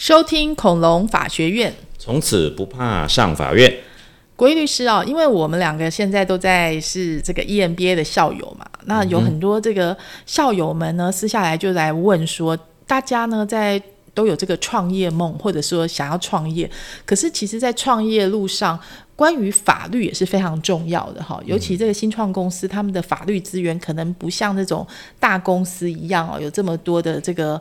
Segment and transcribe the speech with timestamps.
[0.00, 3.70] 收听恐龙法学院，从此不怕上法院。
[4.34, 9.94] 国义律师啊，因为我们两个现在都在是这个 EMBA 的校友嘛，那有很多这个
[10.24, 13.78] 校友们呢，私下来就来问说，大家呢在
[14.14, 16.70] 都有这个创业梦，或者说想要创业，
[17.04, 18.80] 可是其实，在创业路上，
[19.14, 24.86] 关于法律也是非常重要的哈，尤其这个新创公司，他们的法律资源可能不像那种
[25.18, 27.60] 大公司一样哦，有这么多的这个。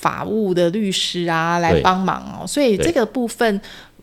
[0.00, 3.60] 法务的律师啊，来帮忙哦，所以这个部分，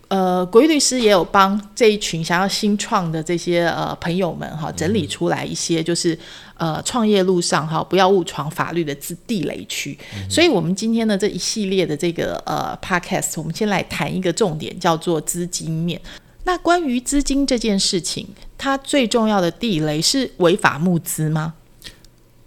[0.09, 6.17] 呃，国义律师也有帮这一群想要新创的这些呃朋友们哈，整理出来一些就是
[6.57, 9.97] 呃创业路上哈不要误闯法律的地地雷区。
[10.29, 15.99] 所以，我们今天的这一系列的这个呃 podcast，我们先来谈一个重点，叫做资金面。
[16.43, 21.55] 那关于资金这件事情，它最重要的地雷是违法募资吗？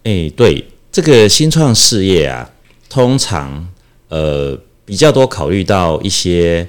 [0.04, 2.48] 哎，对，这个新创事业啊。
[2.88, 3.68] 通常，
[4.08, 6.66] 呃，比较多考虑到一些，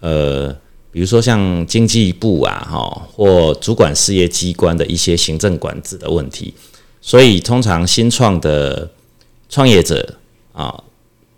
[0.00, 0.54] 呃，
[0.92, 6.52] 比如说像经济部啊，哈，或主管事业机关的一些行政管制的问题，
[7.00, 8.90] 所以通常新创的
[9.48, 10.14] 创业者
[10.52, 10.84] 啊，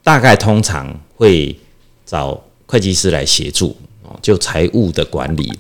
[0.03, 1.57] 大概通常会
[2.05, 5.53] 找会计师来协助哦，就财务的管理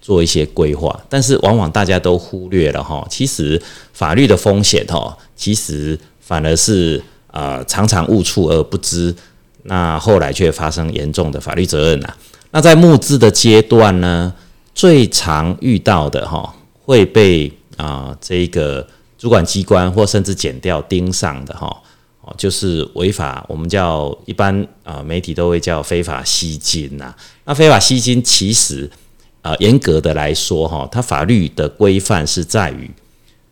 [0.00, 3.60] 做一些规划，但是往往大家都忽略了哈，其实
[3.92, 7.02] 法律的风险哈，其实反而是。
[7.32, 9.12] 啊，常常误触而不知，
[9.64, 12.14] 那后来却发生严重的法律责任呐。
[12.50, 14.30] 那在募资的阶段呢，
[14.74, 21.74] 最常遇到的哈，会被啊这个主管机关或甚至减掉盯上的哈，
[22.20, 27.14] 哦，就是违法，我们叫一般啊媒体都会叫非法吸金呐。
[27.46, 28.90] 那非法吸金其实
[29.40, 32.90] 啊严格的来说哈，它法律的规范是在于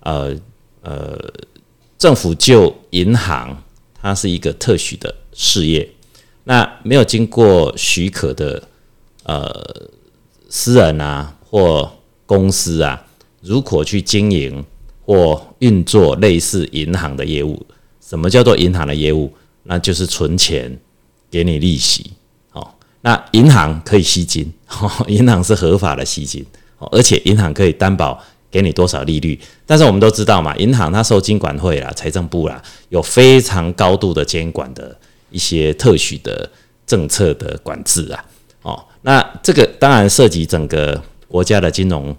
[0.01, 0.37] 呃
[0.83, 1.19] 呃
[1.97, 3.57] 政府就银行。
[4.03, 5.89] 它是一个特许的事业，
[6.45, 8.63] 那没有经过许可的
[9.25, 9.89] 呃
[10.49, 11.91] 私人啊或
[12.27, 13.07] 公司啊，
[13.43, 14.65] 如果去经营
[15.05, 17.67] 或运作类似银行的业务，
[18.01, 19.33] 什么叫做银行的业务？
[19.65, 20.81] 那就是存钱
[21.31, 22.13] 给你利息，
[22.53, 22.67] 哦，
[23.03, 24.51] 那银行可以吸金，
[25.07, 26.45] 银行是合法的吸金，
[26.91, 28.19] 而且银行可以担保。
[28.51, 29.39] 给你多少利率？
[29.65, 34.97] 但是我们都知道嘛，银行它受金管会啦、财政部啦，有非常高度的监管的
[35.31, 36.51] 一些特许的
[36.87, 38.25] 政策的管制啊。
[38.63, 42.15] 哦，那这个当然涉及整个国家的金融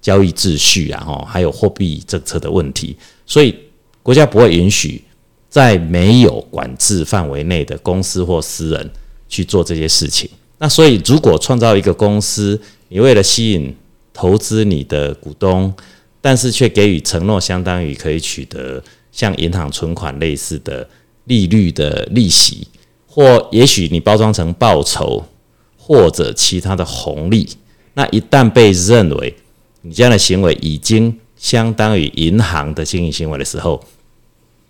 [0.00, 3.54] 交易秩序啊，哦，还有货币政策的问题，所以
[4.02, 5.02] 国家不会允许
[5.48, 8.90] 在没有管制范围内的公司或私人
[9.28, 10.30] 去做这些事情。
[10.58, 13.74] 那所以，如果创造一个公司，你为了吸引
[14.20, 15.72] 投资你的股东，
[16.20, 20.86] 但是却给予承诺，相当于可以取得像银行存款类似的
[21.24, 22.68] 利率的利息，
[23.06, 25.24] 或也许你包装成报酬
[25.78, 27.48] 或者其他的红利。
[27.94, 29.34] 那一旦被认为
[29.80, 33.82] 你这样的行为已经相当于银行的经营行为的时候，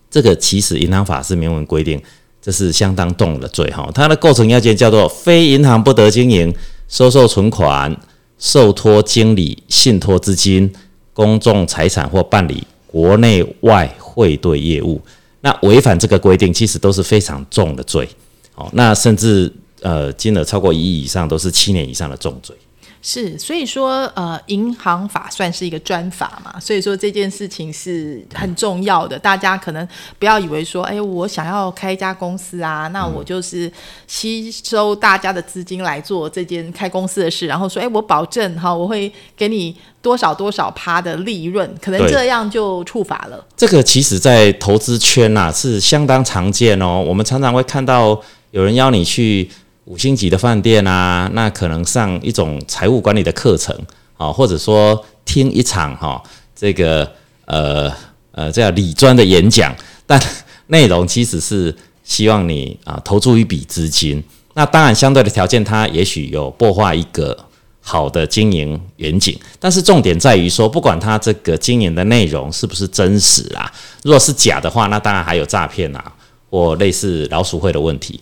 [0.08, 2.00] 这个其实银行法是明文规定，
[2.40, 3.90] 这是相当重的罪哈。
[3.92, 6.54] 它的构成要件叫做非银行不得经营
[6.86, 8.00] 收受存款。
[8.40, 10.72] 受托经理信托资金、
[11.12, 15.00] 公众财产或办理国内外汇兑业务，
[15.42, 18.08] 那违反这个规定，其实都是非常重的罪。
[18.54, 19.52] 哦，那甚至
[19.82, 22.56] 呃金额超过一亿以上，都是七年以上的重罪。
[23.02, 29.18] 是，所以说，呃，银行法算是一个专法嘛，所以说这件事情是很重要的。
[29.18, 29.88] 大家可能
[30.18, 33.72] 不要以为说，哎，我想要开一家公司啊，那我就是
[34.06, 43.42] 吸收大家的资金来做这件开公司的事，然后说，哎，我保证哈，我会给你多少多少趴的利润，可能这样就触法了。
[43.56, 49.50] 这个其实，在投资圈呐是相当常见哦，我们常常会看到有人邀你去。
[49.86, 53.76] 五星级的饭店啊，那可能上一种财务管理的课程
[54.16, 56.22] 啊，或者说听一场哈
[56.54, 57.10] 这个
[57.46, 57.90] 呃
[58.32, 59.74] 呃这样理专的演讲，
[60.06, 60.20] 但
[60.66, 61.74] 内容其实是
[62.04, 64.22] 希望你啊投注一笔资金。
[64.54, 67.36] 那当然相对的条件，它也许有破坏一个
[67.80, 73.72] 好的经营远景，但是重点在于说，不管它这个经营的内容是不是真实啊，
[74.02, 76.12] 如果是假的话，那当然还有诈骗啊
[76.50, 78.20] 或类似老鼠会的问题。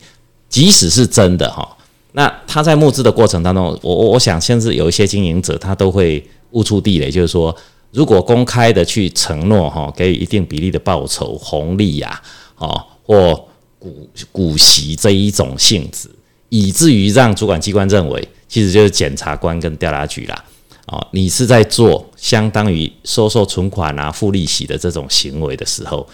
[0.49, 1.77] 即使是真的哈，
[2.12, 7.55] 那他在募资的过程当中，我我我想，甚至有一些经营者，他都会误触地雷，就是说，
[7.93, 12.21] 如果公开的去承诺哈，给予一定比例的报酬红利呀，
[12.56, 13.35] 哦，或
[13.79, 16.09] 股股息这一种性质，
[16.49, 20.44] 以至于让主管机关认为，其实就是检察官跟调查局啦，
[20.87, 26.09] 哦，你是在做相当于收受存款啊、付利息的这种行为的时候，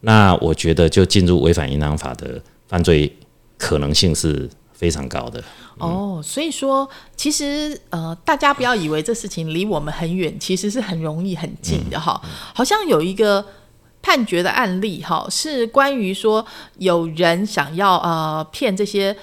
[0.00, 3.14] 那我觉得就进入违反银行法的犯罪。
[3.58, 5.42] 可能性是非常高的。
[5.78, 12.20] 哦，所以说其实呃，大家不要以为这事情离我们很远，其实是很容易很近的哈。
[12.54, 13.44] 好像有一个
[14.02, 16.44] 判决的案例哈，是关于说
[16.78, 19.16] 有人想要呃骗这些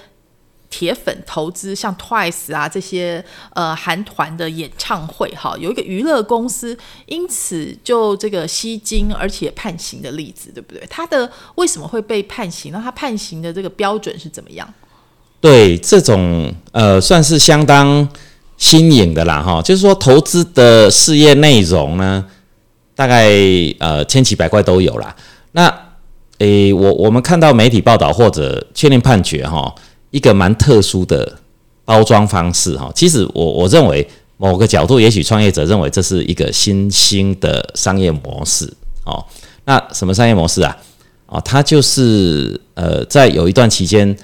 [0.76, 3.24] 铁粉投资，像 Twice 啊这些
[3.54, 6.76] 呃韩团的演唱会哈，有一个娱乐公司
[7.06, 10.86] 因此就这个吸金而且判刑的例子，对不对？
[10.90, 12.72] 他的为什么会被判刑？
[12.72, 14.68] 那他判刑的这个标准是怎么样？
[15.40, 18.06] 对这种呃，算是相当
[18.58, 22.22] 新颖的啦，哈，就是说投资的事业内容呢，
[22.94, 23.30] 大概
[23.78, 25.16] 呃千奇百怪都有啦。
[25.52, 25.74] 那
[26.36, 29.74] 诶，我我们看到媒体报道或者确定判决哈，
[30.16, 31.38] 一个蛮特殊的
[31.84, 32.90] 包装方式哈。
[32.94, 34.06] 其实我我认为
[34.38, 38.64] 某个角度，也许创业者认为这是一个新兴的商业模式
[39.04, 39.22] 哦。
[39.64, 40.76] 那什么商业模式啊？
[41.26, 44.16] 哦，它就是呃，在有一段期间。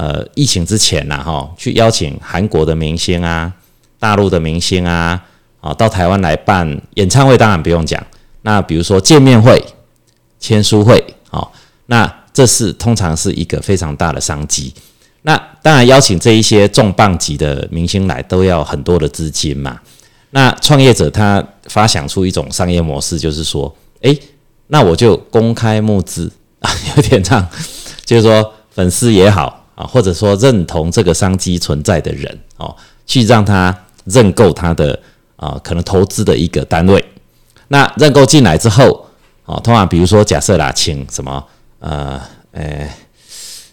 [0.00, 3.52] 呃，疫情之前呐，哈，去邀请韩国的明星啊，
[3.98, 5.20] 大陆的明星啊，
[5.60, 8.00] 啊，到台湾来办演唱会，当然不用讲。
[8.42, 9.60] 那比如说见面会、
[10.38, 11.50] 签书会，哦，
[11.86, 14.72] 那这是通常是一个非常大的商机。
[15.28, 19.78] 那当然邀请这一些重磅级的明星来，都要很多的资金嘛。
[20.30, 23.70] 那创业者他发想出一种商业模式，就是说，
[24.00, 24.18] 诶，
[24.68, 27.46] 那我就公开募资啊， 有点这样，
[28.06, 29.66] 就是说粉丝也好。
[29.74, 32.74] 啊，或者说认同这个商机存在的人哦，
[33.06, 33.72] 去让他
[34.06, 34.98] 认购他的
[35.36, 37.04] 啊，可能投资的一个单位。
[37.68, 39.06] 那认购进来之后，
[39.44, 41.44] 哦，通常比如说假设啦，请什么
[41.78, 42.20] 呃
[42.50, 42.90] 诶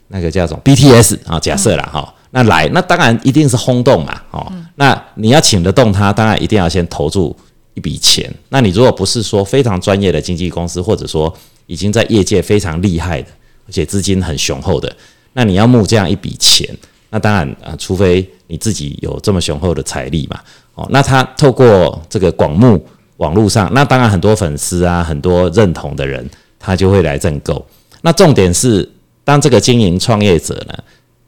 [0.08, 7.36] 那个叫什么 BTS 啊，假设啦哈，那来那当然一定是轰动嘛，哦，那你要请得动他，当然一定要先投注
[7.74, 8.32] 一笔钱。
[8.50, 11.34] 那你如果不是说非常专业的经纪公司，或者说
[11.66, 13.30] 已经在业界非常厉害的，
[13.68, 14.96] 而且资金很雄厚的。
[15.34, 16.70] 那你要募这样一笔钱，
[17.10, 20.40] 那当然啊，除非你自己有这么雄厚的财力嘛。
[20.76, 22.86] 哦，那他透过这个广募
[23.18, 26.30] 网络上，那当然很多粉丝啊，很多认同的人，
[26.60, 27.66] 他就会来认购。
[28.02, 28.90] 那重点是，
[29.26, 30.74] 当这个经营创业者呢，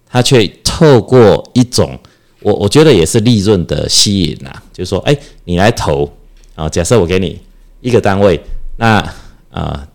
[0.09, 1.99] 他却透过一种
[2.41, 6.09] 我我觉得也是利润的吸引啊，就是说，哎，你来投
[6.55, 7.41] 啊，假设我给你
[7.81, 8.39] 一个单位，
[8.77, 9.03] 那
[9.51, 9.85] 啊，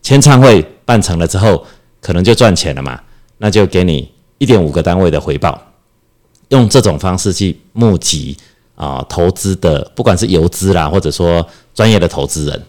[0.00, 1.66] 签唱会办成了之后，
[2.00, 2.98] 可能就赚钱了嘛。
[3.40, 5.60] 那就给你一点五个单位的回报，
[6.48, 8.36] 用这种方式去募集
[8.74, 12.62] 啊投资的，不管是游资啦，或者说专业的投资人，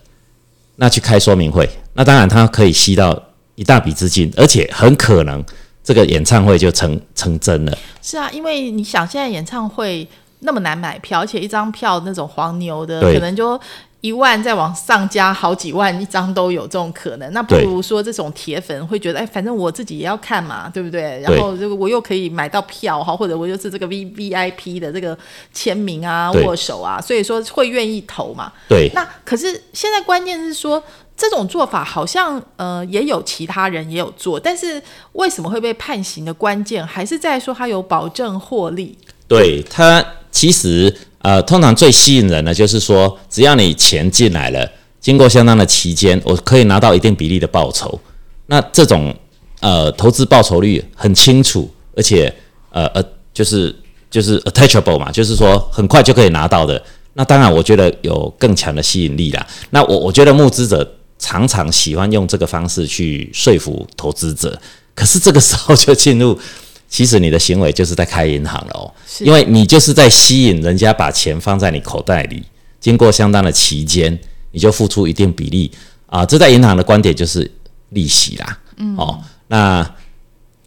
[0.75, 3.19] 那去开说明会，那当然他可以吸到
[3.59, 5.44] 一大笔资金，而且很可能
[5.83, 7.77] 这个演唱会就成成真了。
[8.01, 10.07] 是啊，因为你想现在演唱会
[10.39, 13.59] 那么难买票，而且一张票那种黄牛的可能就。
[14.01, 21.19] 一万再往上加好几万一张都有这种可能，那不如说这种铁粉会觉得，哎，反正我自己也要看嘛，对不对？
[21.19, 25.17] 然后这个我又可以买到票哈，或者我又是这个 V V I P 的这个
[25.53, 28.53] 签名啊、握手啊，所以说会愿意投嘛。
[28.69, 28.89] 对。
[28.95, 30.81] 那可是现在关键是说，
[31.19, 34.81] 这种做法好像呃也有其他人也有做，但是
[35.12, 38.98] 为什么会被判刑的关键还是在说他有保证获利？
[39.27, 40.95] 对他其实。
[41.21, 44.71] 呃，通常最吸引人的就是说，只要你钱进来了，
[45.01, 48.00] 经过相当的期间，我可以拿到一定比例的报酬。
[48.45, 49.13] 那这种
[49.60, 52.33] 呃投资报酬率很清楚，而且
[52.72, 53.75] 呃呃就是
[54.10, 56.82] 就是 attachable 嘛，就是说很快就可以拿到的。
[57.15, 59.46] 那当然，我觉得有更强的吸引力啦。
[59.72, 64.59] 那我我觉得募资者常常喜欢用这个方式去说服投资者，
[64.95, 66.39] 可是这个时候就进入。
[66.89, 72.43] 其实你的行为就是在开银行了哦，因为你就是在吸引人家把钱放在你口袋里，
[72.79, 75.71] 经过相当的期间，你就付出一定比例
[76.07, 76.25] 啊。
[76.25, 77.49] 这在银行的观点就是
[77.89, 79.88] 利息啦，嗯，哦，那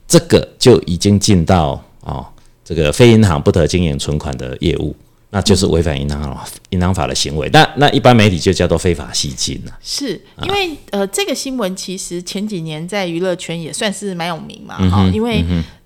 [0.07, 2.25] 这个就已经进到哦
[2.65, 4.95] 这个非银行不得经营存款的业务。
[5.35, 9.73] 那就是违反银行银行法的行为，那那一般媒体就叫做非法吸金了。
[9.83, 15.43] 是因为呃，这个新闻其实前几年在娱乐圈也算是蛮有名嘛，哈，因为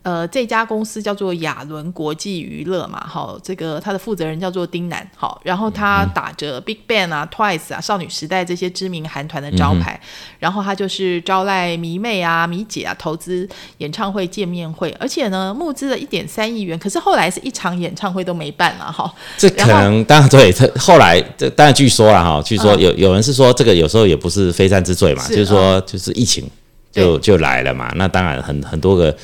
[0.06, 10.00] 呃这家公司叫做亚伦国际娱乐嘛，好，这个他的负责人叫做丁楠，好，然后他打着 Big Bang 啊、Twice 啊、少女时代这些知名韩团的招牌，
[10.38, 13.48] 然后他就是招来迷妹啊、迷姐啊投资
[13.78, 19.12] 演唱会、见面会，而且呢募资了一点三亿元，可是后来是一场演唱会都没办了，哈。
[19.36, 26.48] 这可能当然对，他后来这当然据说了哈，据说有有人是说这个有时候也不是非战之罪嘛，就是说就是疫情
[26.92, 29.16] 就就来了嘛，那当然很很多个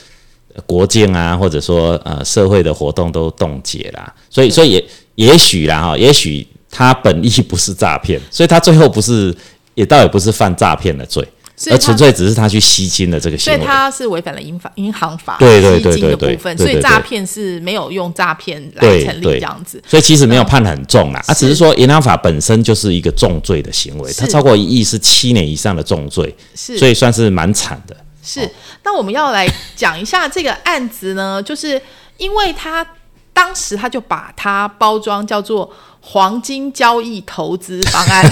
[0.67, 9.35] 国境啊，或者说呃社会的活动都冻结啦，所以所以也也许啦哈，也许他本意不是诈骗，所以他最后不是
[9.75, 11.27] 也倒也不是犯诈骗的罪。
[11.71, 13.57] 而纯粹只是他去吸金的这个行为。
[13.57, 19.81] 所以他是违反了银法银行法对对对对对所以诈骗是没有用诈骗来成立对这样子。
[19.87, 27.95] 所以其实没有判很重啦，啊，是只是说银行法本身就是一个重罪的行为，它超过一亿是七年以上的重罪，是所以算是蛮惨的。
[28.23, 28.49] 是，
[28.85, 31.81] 那我们要来讲一下这个案子呢， 就是
[32.19, 32.87] 因为他
[33.33, 35.69] 当时他就把它包装叫做
[36.01, 38.25] 黄金交易投资方案，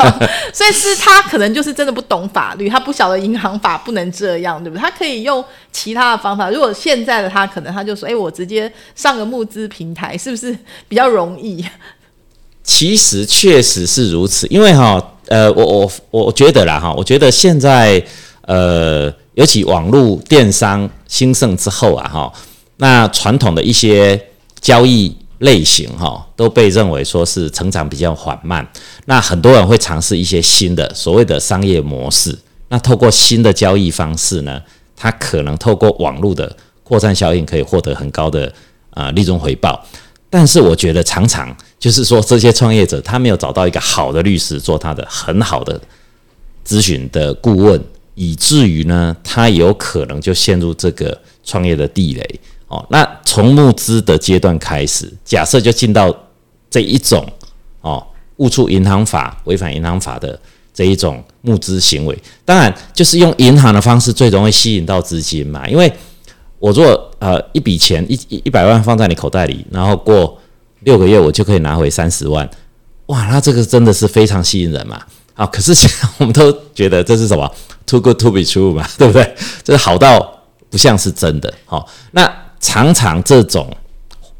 [0.52, 4.80] 所以是他可能就是真的不懂法律，他不晓得银行法不能这样，对不对？
[4.82, 6.50] 他可以用其他的方法。
[6.50, 10.56] 如果现在的他，可能他就说：“哎，我直接上个募资平台，是不是
[10.88, 11.64] 比较容易
[12.62, 15.90] 其实确实是如此，因为哈，呃，我我
[16.24, 18.02] 我觉得啦哈，我觉得现在
[18.42, 22.32] 呃，尤其网络电商兴盛之后啊哈，
[22.78, 24.20] 那传统的一些
[24.60, 28.68] 交易类型哈，都被认为说是成长比较缓慢。
[29.04, 32.36] 那很多人会尝试一些新的所谓的商业模式，
[32.70, 34.60] 那透过新的交易方式呢，
[34.96, 38.52] 它可能透过网络的扩散效应，可以获得很高的
[38.90, 39.80] 啊利润回报。
[40.28, 45.80] 但是我觉得常常就是说，这些创业者他没有找到一个好的律师做他的很好的
[46.66, 47.80] 咨询的顾问，
[48.18, 52.84] 以至于呢，他有可能就陷入这个创业的地雷哦。
[52.90, 56.14] 那从募资的阶段开始，假设就进到
[56.68, 57.24] 这一种
[57.80, 58.04] 哦，
[58.38, 60.38] 误触银行法、违反银行法的
[60.74, 65.92] 这一种募资行为，当然就是用银行的方式最容易吸引到资金嘛，因为。
[66.60, 70.36] 我如果呃一笔钱一一百万放在你口袋里，然后过
[70.80, 72.50] 六个月我就可以拿回三十万，
[73.06, 75.00] 哇，那这个真的是非常吸引人嘛！
[75.38, 77.48] 啊，可是现在我们都觉得这是什么
[77.86, 79.36] too good to be true 嘛， 对不对？
[79.62, 81.52] 这是好到不像是真的。
[81.64, 82.28] 好，那
[82.58, 83.72] 常常这种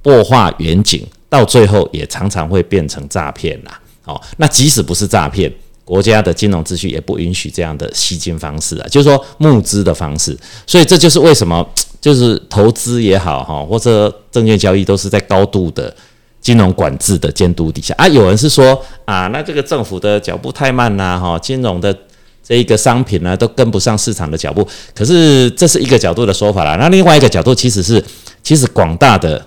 [0.02, 3.80] 擘画远景，到最后也常常会变成诈骗啦。
[4.02, 5.52] 好，那即使不是诈骗。
[5.84, 10.36] 国家的金融秩序也不允许这样的吸金方式啊，就是说募资的方式，
[10.66, 11.66] 所以这就是为什么
[11.98, 15.96] 就是投资也好哈，或者证券交易都是在高度的
[16.40, 18.06] 金融管制的监督底下啊。
[18.08, 21.96] 有人是说啊，那这个政府的脚步太慢啦，哈，金融的
[22.42, 24.66] 这一个商品呢都跟不上市场的脚步。
[24.94, 28.02] 可是这是一个角度的说法啦，那另外一个角度其实是，
[28.42, 29.44] 其实广大的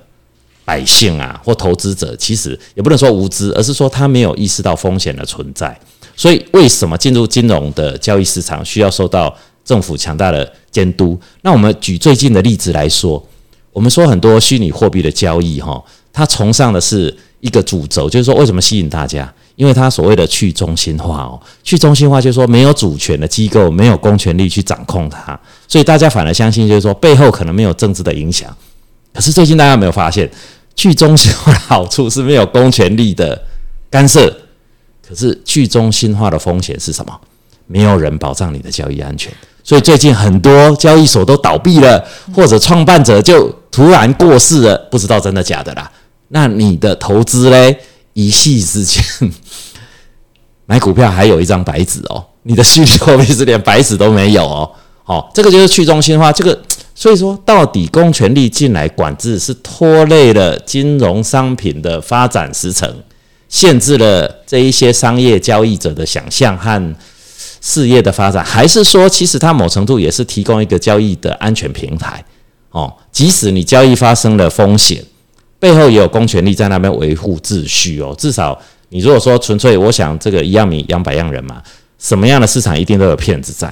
[0.63, 5.77] 百姓啊或投资者，其实也不能说无知，而是说他没有意识到风险的存在。
[6.15, 11.19] 所以，为什么进入金融的交易市场需要受到政府强大的监督？
[11.41, 13.25] 那我们举最近的例子来说，
[13.71, 15.83] 我们说很多虚拟货币的交易，哈，
[16.13, 19.31] 他崇尚的是一个主轴，就是说为什么吸引大家？
[19.55, 28.49] 因为他所谓的去中心化哦，去中心化就是说没有主权的机构，没有公权力去掌控它，所以大家反而相信就是说背后可能没有政治的影响。
[29.13, 30.27] 可是最近大家有没有发现，
[30.75, 33.39] 去中心化的好处是没有公权力的
[33.89, 34.33] 干涉？
[35.07, 37.13] 可是去中心化的风险是什么？
[37.67, 39.31] 没有人保障你的交易安全，
[39.63, 42.03] 所以最近很多交易所都倒闭了，
[42.33, 45.91] 或者创办者就突然过世了，不知道真的假的啦。
[46.33, 47.77] 那你的投资嘞，
[48.13, 49.03] 一夕之间
[50.65, 54.71] 买股票还有一张白纸哦，你的虚拟货币是连白纸都没有哦。
[55.03, 56.31] 好，这个就是去中心化。
[56.31, 56.57] 这个
[56.95, 62.89] 所以说，到底公权力进来管制是拖累了金融商品的发展时程？
[63.49, 66.95] 限制了这一些商业交易者的想象和
[67.59, 72.23] 事业的发展，还是说，其实它某程度也是提供一个交易的安全平台
[72.69, 72.93] 哦？
[73.11, 75.03] 即使你交易发生了风险，
[75.61, 78.15] 背后也有公权力在那边维护秩序哦。
[78.17, 81.61] 至少你如果说纯粹，我想这个一样米养百样人嘛，
[81.99, 83.71] 什么样的市场一定都有骗子在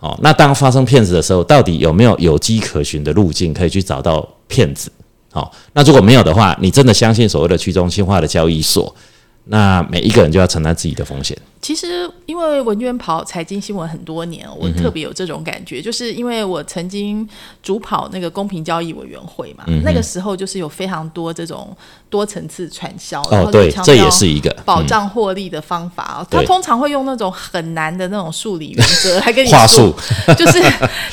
[0.00, 0.14] 哦。
[0.22, 4.92] 那当发生骗子的时候，到底有没有有迹可循的路径可以去找到骗子？
[5.32, 8.94] 好，那如果没有的话，你真的相信所谓的去中心化的交易所？
[9.44, 11.34] 那每一个人就要承担自己的风险。
[11.62, 17.28] 其实，因为文娟跑财经新闻很多年，我特别有这种感觉，就是因为我曾经
[17.62, 21.76] 主跑那个公平交易委员会嘛，那个时候就是有非常多这种
[22.08, 26.26] 多层次传销，哦，对，这也是一个保障获利的方法。
[26.30, 29.94] 他通常会用那种很难的那种数理原则来跟你话术，
[30.38, 30.62] 就是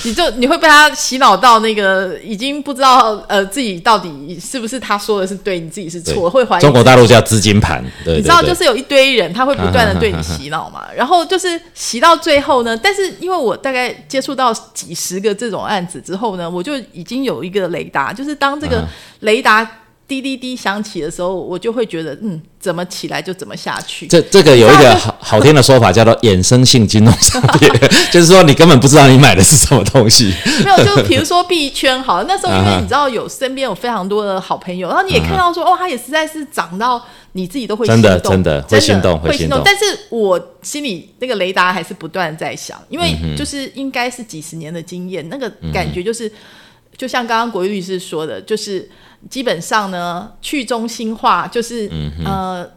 [0.03, 6.61] 你就你会被他洗脑到那个已经不知道呃自己到底是不是他说的是对，你自己是错，会怀疑。
[6.61, 10.17] 中国大陆叫资金盘，对你知道就是有一堆人他会不断的对你。
[10.37, 12.77] 洗脑嘛， 然后就是洗到最后呢。
[12.77, 18.87] 但是因为我大概接触到几十个这种案子之后呢，我就已经有一个雷达，就是当这个
[19.21, 19.69] 雷达
[20.07, 24.07] 滴滴滴响起的时候，我就会觉得，嗯，怎么起来就怎么下去。
[24.07, 27.69] 这这个有一个好好听的说法，叫做衍生性金融商品，
[28.09, 30.33] 就是说你根本不知道你买的是什么东西。
[30.63, 39.61] 没有，就比如说币圈好了，那时候因为 你知道有身边有非常多的好朋友，然后你也看到说，哦，它也实在是涨到你自己都会真的真的会心动会心动。
[39.65, 46.31] 但是我心里那个雷达还是不断在响，因为就是应该是几十年的经验，那个感觉就是，
[46.95, 48.89] 就像刚刚国玉律师说的，就是。
[49.29, 51.89] 基本上呢，去中心化就是
[52.23, 52.69] 呃，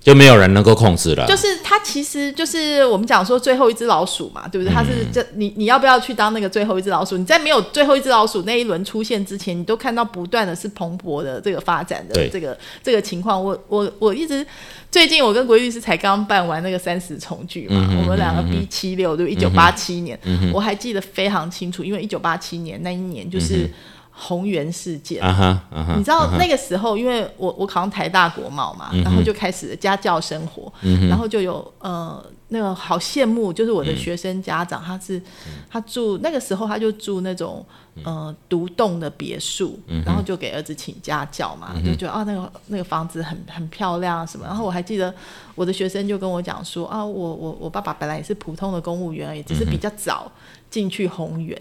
[0.00, 1.26] 就没有人能够控制了。
[1.26, 4.72] 就是它其实就是我们讲说最后一只老鼠嘛，对不对？
[4.72, 7.18] 它是这你你要不要去当那个最后一只老鼠？
[7.18, 13.42] 你在没有最后一只老鼠那一轮出现之前，你都看到不断的是蓬勃的这个发展的这个这个情况。
[13.42, 14.46] 我我我一直
[14.90, 20.18] 最近我跟国律师才刚办完那个三十重聚嘛，我们两个 B 七六对，一九八七年，
[20.54, 23.68] 我还记得非常清楚，因为一九八七年那一年就是。
[24.20, 25.22] 宏源事件，
[25.96, 30.72] 你知道那个时候，因为我我考上台大国贸嘛，然后就开始家教生活，
[31.08, 35.22] 然后就有呃那个好羡慕，就是我的学生家长，他是
[35.70, 37.64] 他住那个时候他就住那种
[38.02, 45.14] 呃独栋的别墅，然后就给儿子请家教嘛，就觉得啊那个那个房子很很漂亮什么，然后我还记得
[45.54, 50.30] 我的学生就跟我讲说啊我我我爸爸本来也是普通的公务员而已，只是比较早。
[50.70, 51.58] 进去宏源，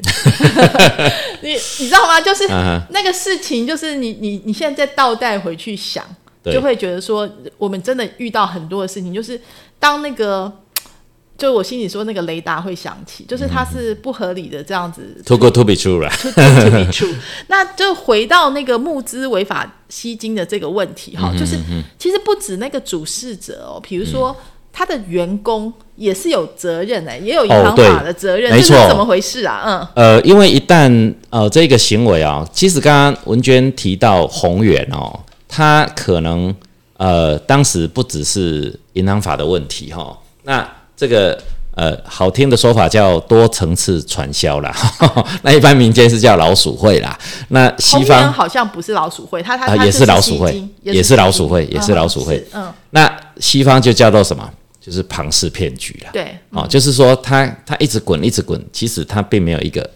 [1.41, 2.19] 你你知道吗？
[2.19, 2.45] 就是
[2.89, 6.05] 那个事情，就是你你你现在再倒带回去想，
[6.43, 9.39] 就会觉得说，我们真的遇到很多的事情，就是
[9.79, 10.51] 当那个，
[11.37, 15.21] 就我心里说那个雷达会响起，就是它是不合理的这样子。
[15.25, 17.15] Too to be true。
[17.47, 21.57] 那就回到那个募资违法吸金的这个问题哈，就是
[21.97, 24.35] 其实不止那个主事者哦，比如说。
[24.77, 29.63] 他的员工也是有责任的，也有银行法的责任，这是怎么回事啊？
[29.65, 36.53] 嗯，呃，因为一旦呃这个行为啊，其实刚刚文娟提到宏远哦，他可能
[36.97, 40.63] 呃当时不只是银行法的问题哈，那
[40.95, 41.35] 这个
[41.73, 44.71] 呃好听的说法叫多层次传销啦，
[45.41, 47.17] 那一般民间是叫老鼠会啦。
[47.47, 52.47] 那西方好像不是老鼠会，他他也是老鼠会，也是老鼠会，也是老鼠会。
[52.53, 54.47] 嗯，那西方就叫做什么？
[54.87, 59.89] 就是庞氏骗局了，对，哦，就是说它它一直滚一直滚，其实它并没有一个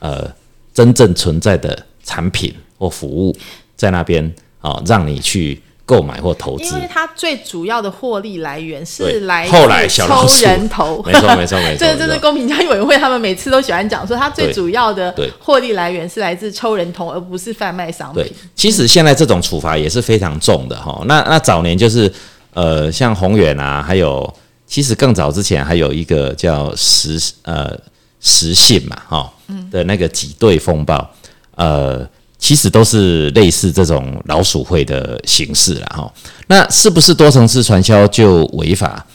[0.00, 0.28] 呃
[0.74, 3.32] 真正存在的产品或服务
[3.76, 6.64] 在那边哦，让你去购买或投资。
[6.64, 11.86] 因为它最主要的获利来源是来后来小抽人头， 没错没错 没错。
[11.86, 18.26] 这这是公平交易委员会，他们每次都喜欢讲说，它最主要的获利来源是来自抽人头，而不是贩卖商品。
[18.56, 21.00] 其实现在这种处罚也是非常重的哈。
[21.06, 22.12] 那那早年就是。
[22.54, 24.30] 呃，像宏远啊，还有
[24.66, 27.74] 其实更早之前还有一个叫实呃
[28.20, 29.32] 实信嘛，哈
[29.70, 31.10] 的那个挤兑风暴，
[31.54, 36.12] 呃，其实都是类似这种老鼠会的形式了哈。
[36.46, 39.06] 那是不是多层次传销就违法？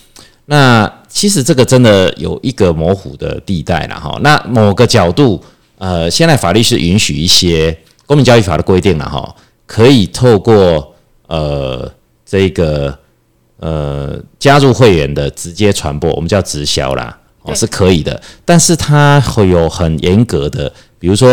[0.46, 4.18] 那其实这个真的有一个模糊的地带了哈。
[4.22, 5.44] 那某个角度，
[5.78, 9.36] 呃，现在法律是允许一些公民交易法的规定了哈，
[9.68, 10.96] 可以透过
[11.28, 11.92] 呃
[12.26, 12.98] 这个。
[13.60, 21.30] 呃，加入会员的直接传播，我们叫直销啦，哦是可以的，但是它会有很严格的，比如说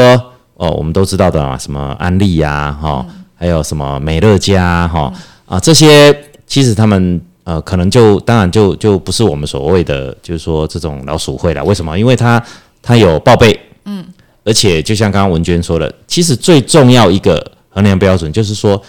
[0.55, 5.13] 哦，我们都知道的啊，什么安利呀，哈，还有什么美乐家，哈
[5.45, 11.63] 啊，这些其实他们呃，可能就当然就就不是我们所谓的，就是说这种老鼠会了。
[11.63, 11.99] 为什么？
[11.99, 12.43] 因为它
[12.81, 14.03] 它有报备，嗯，
[14.45, 18.83] 而且就像刚刚文娟说的，其实最重要一个衡量标准就是说。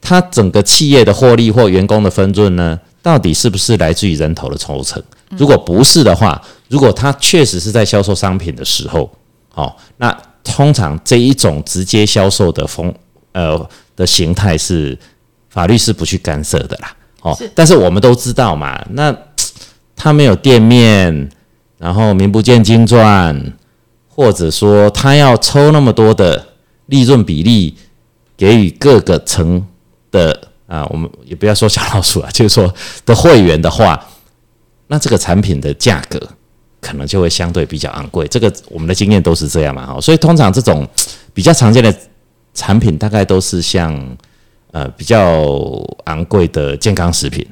[0.00, 5.02] 它整个企业的获利或员工的分润呢，到底是不是来自于人头的抽成？
[5.36, 9.10] 如果不是的话，如果它确实是在销售商品的时候，
[9.54, 12.94] 哦，那通常这一种直接销售的风
[13.32, 14.96] 呃的形态是
[15.50, 16.96] 法律是不去干涉的啦。
[17.20, 19.14] 哦，但是我们都知道嘛，那
[19.94, 21.28] 他没有店面，
[21.76, 23.52] 然后名不见经传，
[24.08, 26.42] 或者说他要抽那么多的
[26.86, 27.76] 利润比例
[28.36, 29.66] 给予各个层。
[30.10, 32.72] 的啊，我们也不要说小老鼠啊，就是说
[33.06, 34.02] 的会员的话，
[34.86, 36.20] 那这个产品的价格
[36.80, 38.26] 可能就会相对比较昂贵。
[38.28, 40.00] 这个我们的经验都是这样嘛，哈。
[40.00, 40.86] 所以通常这种
[41.32, 41.94] 比较常见的
[42.54, 44.16] 产品，大概都是像
[44.72, 45.44] 呃比较
[46.04, 47.46] 昂贵的健康食品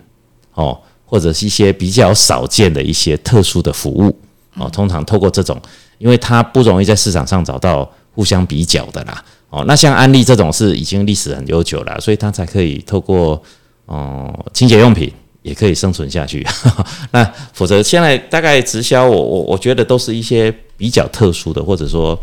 [0.54, 4.16] 哦，或者是一些比较少见的一些特殊的服务
[4.56, 4.68] 哦。
[4.70, 5.60] 通常透过这种，
[5.98, 9.24] 因为它不容易在市场上找到互相比较的啦。
[9.50, 13.40] 哦，那像安利这种是已经历史很悠久了，所以它才可以透过
[13.86, 16.44] 哦清洁用品也可以生存下去。
[17.12, 22.18] 那否则现在大概直销，我我我觉得都是一些比较特殊的，或者说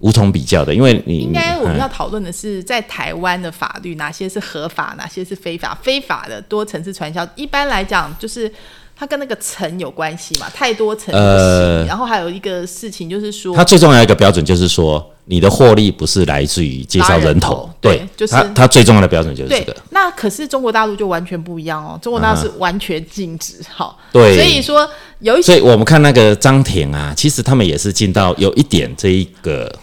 [0.00, 5.78] 无从比较的，因为你应该我们嗯要讨论的是，在台湾的法律哪些是合法，哪些是非法。
[5.80, 8.52] 非法的多层次传销，一般来讲就是
[8.96, 11.24] 它跟那个层有关系嘛，太多层不行。
[11.24, 24.36] 呃然后还有一个事情就是说，它最重要一个标准就是说，你的获利不是来自于介绍拉人人头头，对就是它它最重要的标准就是这个，，那可是中国大陆就完全不一样哦，中国大陆是完全禁止，好，对。
[24.36, 24.88] 所以说
[25.20, 29.74] 有一些所以我们看那个张挺啊，其实他们也是进到有一点这一个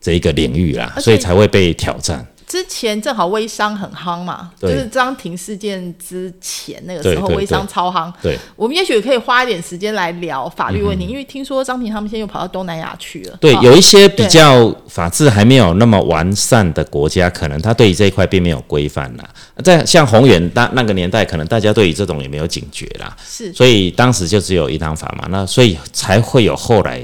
[0.00, 2.26] 这一个领域啦，所以才会被挑战。
[2.52, 13.38] 之前正好微商很夯嘛，就是张庭事件之前那个时候微商超夯，对，我们也许可以花一点时间来聊法律嗯问题，因为听说张庭他们现在又跑到东南亚去了。
[13.40, 19.26] 对，好有一些比较法治还没有那么完善的国家，可能他对于这一块并没有规范啦。
[19.64, 23.50] 在像宏远那那个年代，可能大家对于这种也没有警觉啦，是。
[23.54, 27.00] 所以当时就只有一档法嘛，那所以才会有后来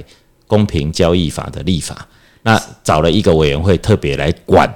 [0.47, 2.07] 公平交易法的立法。
[2.43, 4.71] 那找了一个委员会特别来管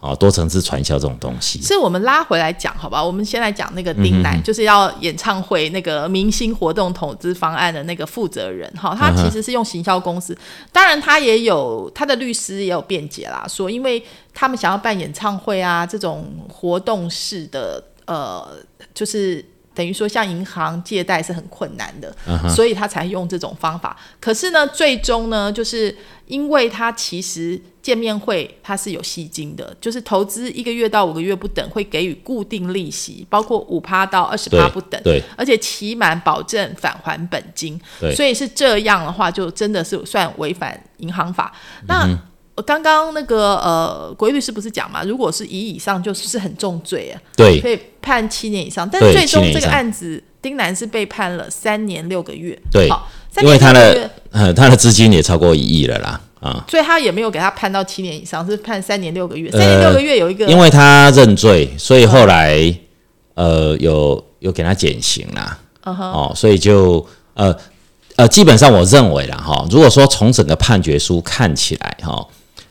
[0.00, 1.60] 哦多层次传销这种东西。
[1.62, 3.02] 是我们拉回来讲，好吧？
[3.02, 10.36] 我们先来讲那个丁嗯楠，就是要演唱会那个明星活动投资方案的那个负责人，哈，他其实是用行销公司，
[10.72, 18.48] 当然他也有他的律师也有辩解啦，说因为他们想要办演唱会啊这种活动式的，呃，
[18.94, 19.44] 就是。
[19.78, 22.12] 等于说，像银行借贷是很困难的
[22.52, 23.96] 所以他才用这种方法。
[24.18, 37.80] 可是呢，最终呢，就是因为他其实见面会它是有吸金的，就是投资一个月到五个月不等，会给予固定利息，包括五趴到二十趴不等，对而且期满保证返还本金。
[38.00, 41.54] 对所以是这样的话，就真的是算违反银行法。
[41.86, 42.04] 那、
[42.62, 48.88] 刚刚那个呃，国义律师不是讲嘛，如果是一以上，就是很重罪啊，对可以判七年以上。
[48.88, 52.58] 但对最终这个案子，丁楠是被判了三年六个月。
[52.70, 56.64] 对好，三因为他的呃他的资金也超过一亿了啦啊。
[56.68, 59.50] 所以他也没有给他判到七年以上，是判三年六个月。
[59.50, 62.74] 三年六个月有一个，呃因为他认罪，所以后来
[63.34, 65.58] 呃有有给他减刑啦。
[65.84, 67.56] 嗯哼，哦，所以就呃
[68.16, 72.26] 呃，基本上我认为啦哈，如果说从整个判决书看起来哈，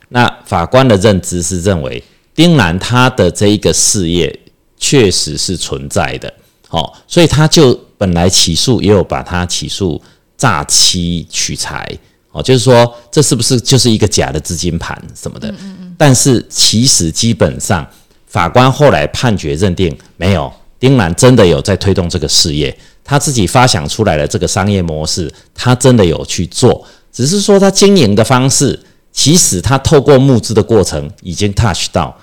[0.09, 2.01] 那法官的认知是认为
[2.33, 4.39] 丁兰他的这一个事业
[4.77, 6.33] 确实是存在的，
[6.69, 10.01] 哦，所以他就本来起诉也有把他起诉
[10.37, 11.85] 诈欺取财，
[12.31, 15.53] 哦，就是说这是不是就是一个假的资金盘什么的？
[15.97, 17.85] 但是其实基本上
[18.27, 28.79] 法官后来判决认定没有，丁兰真的有在推动这个事业，他自己发想出来的这个商业模式，他真的有去做，只是说他经营的方式，
[29.17, 32.15] 其实他透过募资的过程已经 touch 到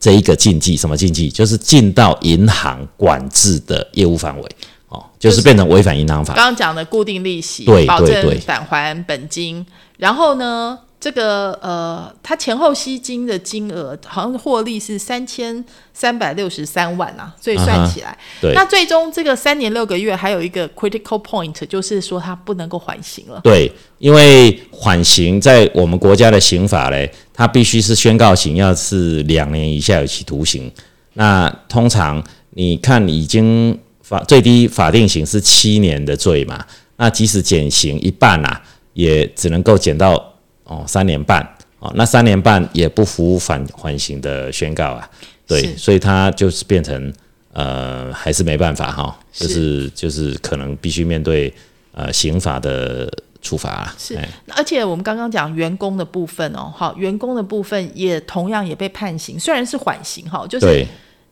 [0.00, 1.28] 这一个禁忌，什么禁忌？
[1.28, 4.50] 就是进到银行管制的业务范围，
[4.88, 6.32] 哦，就是变成违反银行法。
[6.32, 9.64] 刚刚讲的固定利息，对保对对证返还本金，
[9.98, 23.40] 然后呢，这个呃，他前后吸金的金额好像获利是三千三百六十三万啊，所以算起来，对那最终这个三年六个月还有一个 critical point，就是说他不能够缓刑了。
[23.44, 30.68] 对，因为缓刑在我们国家的刑法嘞，它必须是宣告刑要是两年以下有期徒刑。
[31.14, 36.64] 那通常你看已经法最低法定刑是七年的罪嘛，
[36.96, 38.60] 那即使减刑一半啊，
[38.94, 40.34] 也只能够减到
[40.68, 41.44] 哦三年半
[41.80, 45.10] 哦，那三年半也不服缓缓刑的宣告啊。
[45.46, 47.12] 对，所以他就是变成
[47.52, 51.52] 呃还是没办法哈，就是就是可能必须面对
[51.92, 53.94] 呃刑法的处罚啦。
[53.96, 60.86] 是哎而且我们刚刚讲员工的部分哦，好，员工的部分也同样也被判刑，虽然是缓刑哈，就是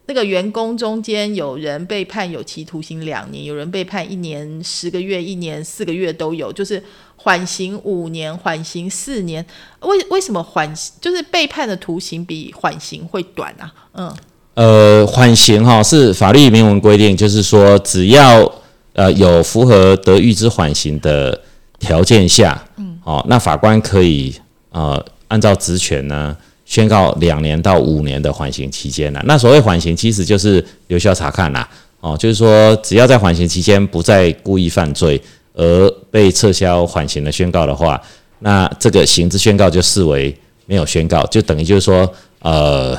[0.06, 6.82] 那个员工中间有人被判有期徒刑两年，有人被判一年十个月、一年四个月都有，就是
[7.26, 9.44] 缓刑五年、缓刑四年。
[9.80, 13.74] 为为什么缓就是被判的徒刑比缓刑会短啊？
[13.94, 14.14] 嗯，
[14.54, 18.52] 呃，缓刑哈是法律明文规定，就是说只要
[18.92, 21.36] 呃有符合得预之缓刑的
[21.80, 24.32] 条件下，嗯，哦，那法官可以
[24.70, 29.20] 呃按照职权呢宣告两年到五年的缓刑期间呢。
[29.24, 35.20] 那所谓缓刑，其实就是留校察看啦，哦，就是说只要在缓刑期间不再故意犯罪
[35.56, 38.00] 而被撤销缓刑的宣告的话，
[38.38, 40.32] 那这个刑之宣告就视为
[40.66, 42.96] 没有宣告，就等于就是说呃。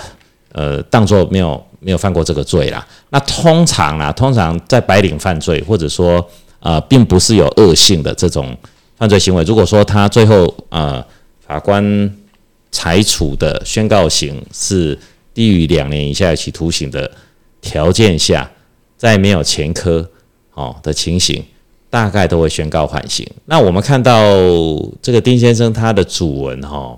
[0.54, 2.84] 呃，当做没有没有犯过这个罪啦。
[3.10, 6.26] 那通常啦，通常在白领犯罪，或者说
[6.62, 8.58] 呃，并不是有恶性的这种
[8.96, 9.44] 犯罪行为。
[9.44, 11.06] 如果说他最后呃
[11.46, 12.12] 法官
[12.72, 14.98] 裁处的宣告刑是
[15.32, 17.12] 低于两年以下有期徒刑的
[17.62, 18.50] 条件下，
[18.98, 20.10] 在没有前科
[20.56, 21.44] 哦的情形，
[22.04, 23.28] 大概都会宣告缓刑。
[23.46, 24.22] 那我们看到
[25.02, 26.98] 这个丁先生他的主文哈、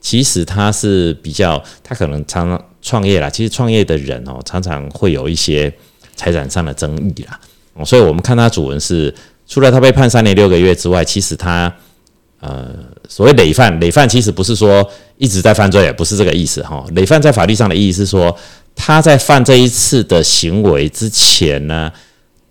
[0.00, 3.30] 其实他是比较，他可能常常创业啦。
[3.30, 5.72] 其实创业的人哦，常常会有一些
[6.14, 7.40] 财产上的争议啦。
[7.72, 9.12] 哦，所以我们看他主文是，
[9.46, 11.74] 除了他被判三年六个月之外，其实他
[12.40, 12.68] 呃，
[13.08, 16.84] 所谓累犯，累犯其实不是说一直在犯罪，也不是这个意思哈。
[16.94, 18.36] 累犯在法律上的意义是说，
[18.76, 21.90] 他在犯这一次的行为之前呢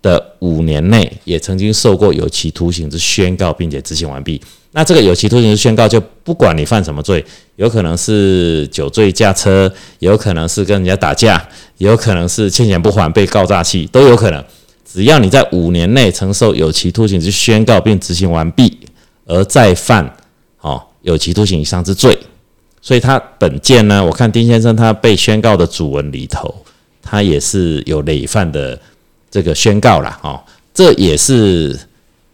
[0.04, 4.38] 的五年内，也曾经受过有期徒刑之宣告，并且执行完毕。
[4.72, 7.24] 那这个有期徒刑之宣告，就不管你犯什么罪，
[7.56, 11.42] 有可能是酒醉驾车，有可能是跟人家打架，
[11.78, 14.44] 有可能是欠钱不还被告诈欺，都有可能。
[14.84, 18.78] 只要你在五年内承受有期徒刑之宣告并执行完毕，
[19.24, 20.14] 而再犯
[20.60, 22.18] 哦有期徒刑以上之罪，
[22.82, 26.54] 所以他本件呢，我看丁先生他被宣告的主文里头，
[27.00, 28.78] 他也是有累犯的
[29.34, 30.40] 这个宣告了哦，
[30.72, 31.76] 这也是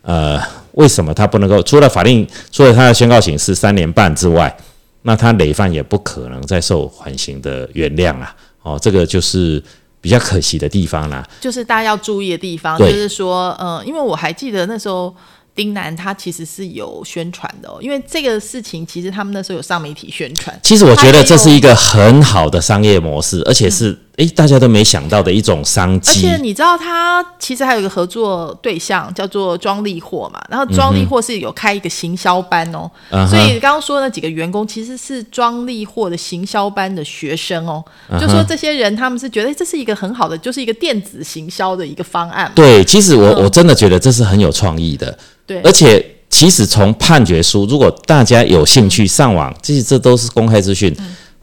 [0.02, 0.38] 呃。
[0.74, 1.60] 为什么他不能够？
[1.64, 4.56] 除了法令，除了他的宣告刑是三年半之外，
[5.02, 8.34] 那他累犯也不可能再受缓刑的原谅啊！
[8.62, 9.60] 哦，这个就是
[10.00, 11.28] 比较可惜的地方啦。
[11.40, 15.14] 就是大家要注意的地方，就是说，嗯，因为我还记得那时候。
[15.52, 20.58] 丁楠他其实是有宣传的，因为这个事情其实他们那时候有上媒体宣传。
[20.62, 26.10] 其实我觉得这是一个很好的商业模式，而且是诶大家都没想到的一种商机。
[26.10, 32.90] 而且你知道他其实还有一个合作对象叫做庄利货嘛，然后庄利货是有开一个行销班哦，
[33.28, 37.82] 所以刚刚说那几个员工其实是庄利货的行销班的学生哦，
[38.20, 42.52] 就说这些人他们是觉得这是一个很好的，就是一个电子行销的一个方案。
[42.54, 45.18] 对，其实我我真的觉得这是很有创意的。
[45.46, 50.94] 对而且，其实从判决书，如果大家有兴趣上网，其实这都是公开资讯。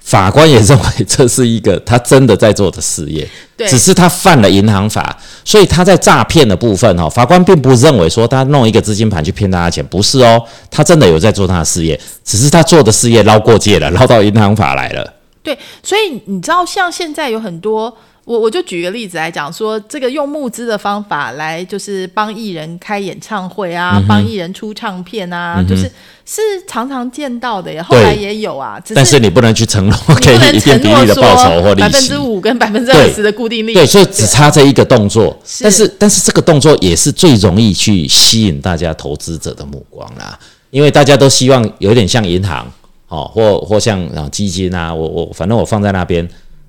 [0.08, 10.42] 法官也认为这是一个他真的在做的事业，只是他犯了银行法，所以他在诈骗的部分哈，法官并不认为说他弄一个资金盘去骗大家钱，不是哦，
[10.72, 15.14] 他真的有在做他的事业，只是他做的事业捞过界了，捞到银行法来了。
[15.44, 17.94] 对，所以你知道，像现在有很多。
[18.28, 25.90] 我我就举个例子来讲，说这个用募资的方法来，就是帮艺人开演唱会啊，帮艺人出唱片啊，就是
[26.26, 27.82] 是常常见到的呀。
[27.82, 33.76] 后来也有啊，但是你不能去承诺给一定比例的报酬或利息，百分之五跟百分之二十的固定利息。
[33.76, 35.40] 对，所以只差这一个动作。
[35.62, 40.38] 但是但是这个动作也是最容易去吸引大家投资者的目光啦，
[40.70, 42.70] 因为大家都希望有点像银行
[43.08, 46.28] 哦，或或像啊基金啊，我我反正我放在那边。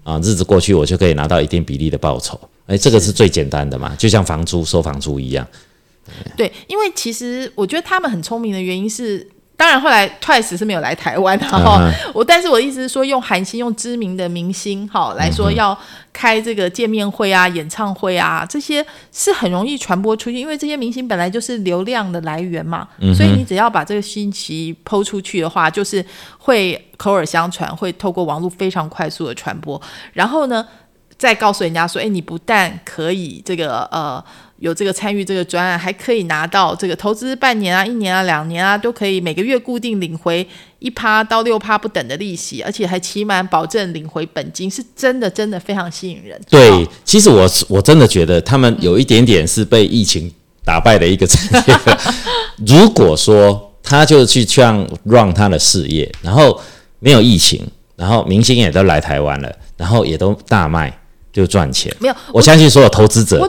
[0.09, 2.41] 啊，日子过去，我就可以拿到一定比例的报酬。
[2.67, 5.47] 哎，这个是最简单的嘛，就像房租收房租一样。
[6.37, 9.29] 对，因为其实我觉得他们很聪明的原因是。
[9.59, 11.93] 当然，后来 Twice 是没有来台湾哈。
[12.15, 15.77] 我但是我的意思是说，用韩星、用知名的明星哈来说，要
[16.13, 22.87] 开这个见面会啊、演唱会啊，这些是很容易传播出去，因为这些明星本来就是流量的来源嘛。
[23.17, 26.05] 所以你只要把这个信息抛出去的话，就是
[26.39, 29.83] 会口耳相传，会透过网络非常快速的传播。
[30.13, 30.65] 然后呢，
[31.19, 34.25] 再告诉人家说，哎，你不但可以这个呃。
[34.59, 40.47] 有这个参与这个专案，还可以拿到这个投资半年啊、一年啊、两年啊，都可以每个月固定领回
[40.81, 46.41] 一趴到六趴不等的利息，而且还期满保证领回本金，是真的真的非常吸引人。
[46.51, 50.29] 对，其实我我真的觉得他们有一点点是被疫情
[50.65, 51.77] 打败的一个产业。
[52.67, 56.61] 如果说他就去这样 run 他的事业，然后
[56.99, 60.93] 没有疫情，然后明星也都来台湾了，然后也都大卖
[61.33, 61.95] 就赚钱。
[62.01, 63.49] 没有，我相信所有投资者。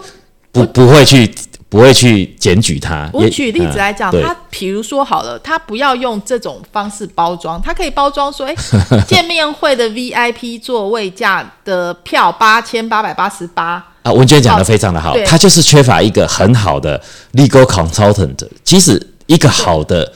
[0.65, 1.31] 不不会去
[1.69, 3.09] 不会去检举他。
[3.13, 8.55] 我举例子来讲，他比如说好了，他不要用这种方式包装，他可以包装说，哎，
[9.07, 14.11] 见面会的 VIP 座位价的票八千八百八十八啊。
[14.11, 16.99] 文娟讲的非常的好，他就是缺乏一个很好的
[17.33, 18.47] legal consultant。
[18.63, 20.11] 即使一个好的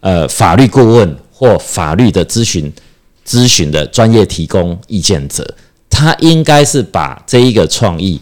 [0.00, 2.72] 呃法律顾问或法律的咨询
[3.24, 5.54] 咨询的专业提供意见者，
[5.88, 8.20] 他应该是把这一个创意。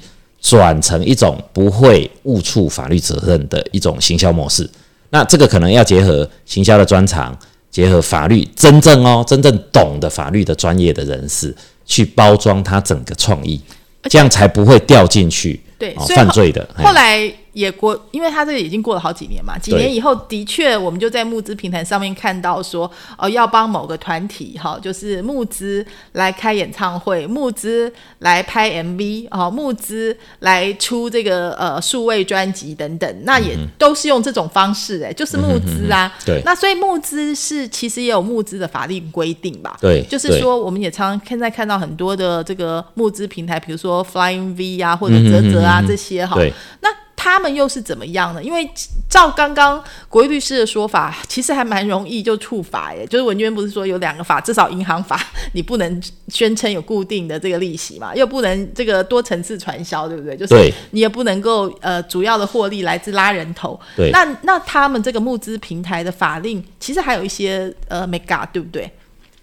[0.49, 4.71] 转成一种不会误触法律责任的一种行销模式，
[5.11, 7.37] 那这个可能要结合行销的专长，
[7.69, 11.53] 结合法律真正哦真正懂得法律的专业的人士
[11.85, 13.61] 去包装他整个创意，
[14.05, 16.65] 这样才不会掉进去对犯罪的。
[16.77, 17.29] 后来。
[17.57, 36.13] 也过，因为他这个已经过了好几年嘛，几年以后的确，我们就在募资平台上面看到说，哦，要帮某个团体哈，就是募资来开演唱会，募资来拍 MV，哦，募资来出这个呃数位专辑等等，那也都是用这种方式，哎，就是募资啊。
[36.27, 36.43] 对。
[36.45, 39.79] 那所以募资是其实也有募资的法律规定吧？
[39.81, 40.03] 对。
[40.03, 46.37] 就是说，我们也常常现在看到很多的这个募资平台，比如说 Flying V 啊，或者泽泽啊这些哈。
[46.37, 46.53] 对。
[46.83, 46.91] 那
[47.27, 48.41] 他们又是怎么样呢？
[48.41, 48.71] 因为
[49.11, 53.05] 照刚刚国义律师的说法，其实还蛮容易就触法耶。
[53.05, 60.37] 就是文娟不是说有两个法，至少银行法你不能宣称有固定的这个利息嘛，又不能这个多层次传销，对不对？
[60.37, 63.79] 就是你也不能够呃主要的获利来自拉人头。
[63.97, 68.89] 对，那那他们这个募资平台的法令其实还有一些呃 mega，对不对？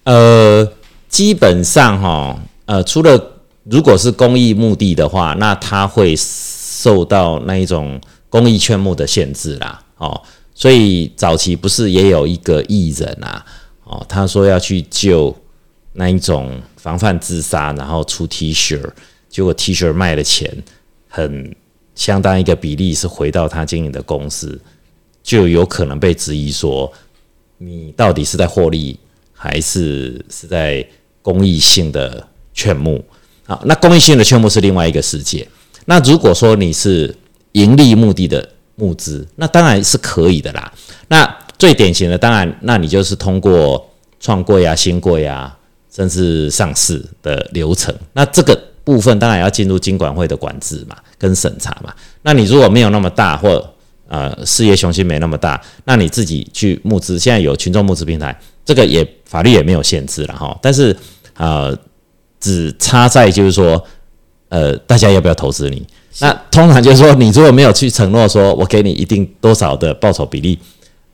[0.05, 0.65] 呃，
[1.09, 6.15] 基本上哈，呃，除了如果是公益目的的话，那他会
[6.83, 10.21] 受到那一种公益劝募的限制啦，哦，
[10.53, 13.45] 所以早期不是也有一个艺人啊，
[13.85, 15.33] 哦，他说要去救
[15.93, 18.81] 那一种防范自杀，然后出 T 恤，
[19.29, 20.53] 结果 T 恤卖的钱
[21.07, 21.55] 很
[21.95, 24.59] 相当一个比例是回到他经营的公司，
[25.23, 26.91] 就有可能被质疑说，
[27.59, 28.99] 你到底是在获利？
[29.31, 30.85] 还是是在
[31.21, 33.01] 公益性的劝募
[33.45, 33.61] 啊？
[33.63, 35.47] 那公益性的劝募是另外一个世界。
[35.85, 37.15] 那如果说你是
[37.53, 40.71] 盈利目的的募资，那当然是可以的啦。
[41.07, 45.57] 那最典型的，当然，那你就是通过创柜啊、新柜啊，
[45.93, 47.93] 甚至上市的流程。
[48.13, 51.93] 那这个部分当然要进入金管会的管制嘛，跟审查嘛。
[52.23, 53.73] 那你如果没有那么大，或
[54.07, 58.37] 呃事业雄心没那么大，那你自己去募资，现在有群众募资平台。
[58.65, 60.95] 这个也法律也没有限制了哈，但是
[61.35, 61.77] 呃，
[62.39, 63.85] 只差在就是说，
[64.53, 65.83] 呃，大家要不要投资你？
[66.19, 70.59] 那通常就是说，你如果没有去承诺说我给你一定多少的报酬比例，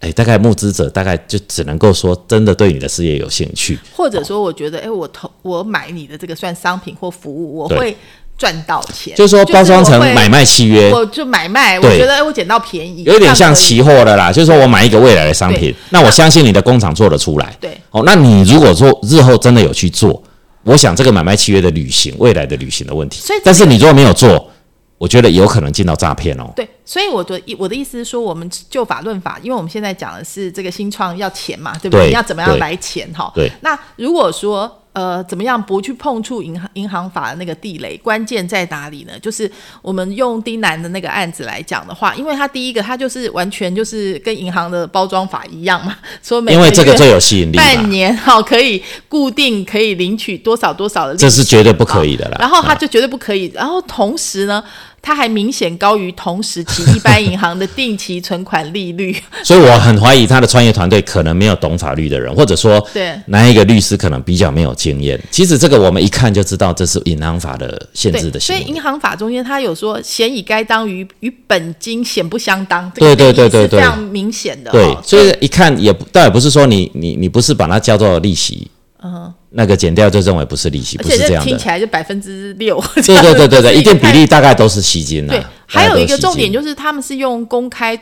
[0.01, 7.95] 哎，大概募资者大概就只能够说真的对你的事业有兴趣，或者说我觉得，哎，我投我买你的这个算商品或服务，我会。
[8.37, 14.31] 赚到钱，就是说包装成买卖契约，我就买卖，我觉得我捡到便宜，有点像期货的啦。
[14.31, 17.53] 就是说我买一个未来的商品，那我相信你的工厂做得出来。
[17.59, 20.23] 对，哦，那你如果说日后真的有去做，
[20.63, 23.21] 我想这个买卖契约的履行，未来的履行的问题。
[23.21, 24.51] 所以，但是你如果没有做，
[24.97, 26.51] 我觉得有可能进到诈骗哦。
[26.55, 32.07] 对，所以我的我的意思是说，我们就法论法，因为我们现在讲的是这个新创要钱嘛，对不对？
[32.07, 33.31] 你要怎么样来钱哈？
[33.35, 33.51] 对。
[33.61, 34.75] 那如果说。
[34.99, 37.95] 呃，怎么样不去碰触银行银行法的那个地雷？
[37.99, 39.17] 关键在哪里呢？
[39.21, 39.49] 就是
[39.81, 52.35] 我们用丁南的那个案子来讲的话，因为他第一个，他就是完全就是跟银行的包装法一样嘛， 说每因为这个最有吸引力，半年哈可以固定可以领取多少多少的，这是绝对不可以的啦。
[52.37, 54.61] 然后他就绝对不可以，然后同时呢。
[55.01, 65.19] 它还明显高于同时期 一般银行的定期存款利率，所以我很怀疑他的创业团队可能没有懂法律的人，或者说，对，哪一个律师可能比较没有经验。
[65.31, 68.39] 其实这个我们一看就知道，这是银行法的限制的。
[68.39, 74.71] 所以银行法中间它有说，险以该当于与本金显不相当，对对对对对，非常明显的。
[74.71, 78.69] 对，所以一看也倒也不是说你你你不是把它叫做利息。
[79.01, 81.49] 嗯，那个减掉就认为不是利息，不是这样的。
[81.49, 82.81] 听起来就百分之六。
[82.95, 85.33] 对对对对对，一定比例大概都是吸金的。
[85.33, 87.99] 对，还有一个重点就是，他们是用公开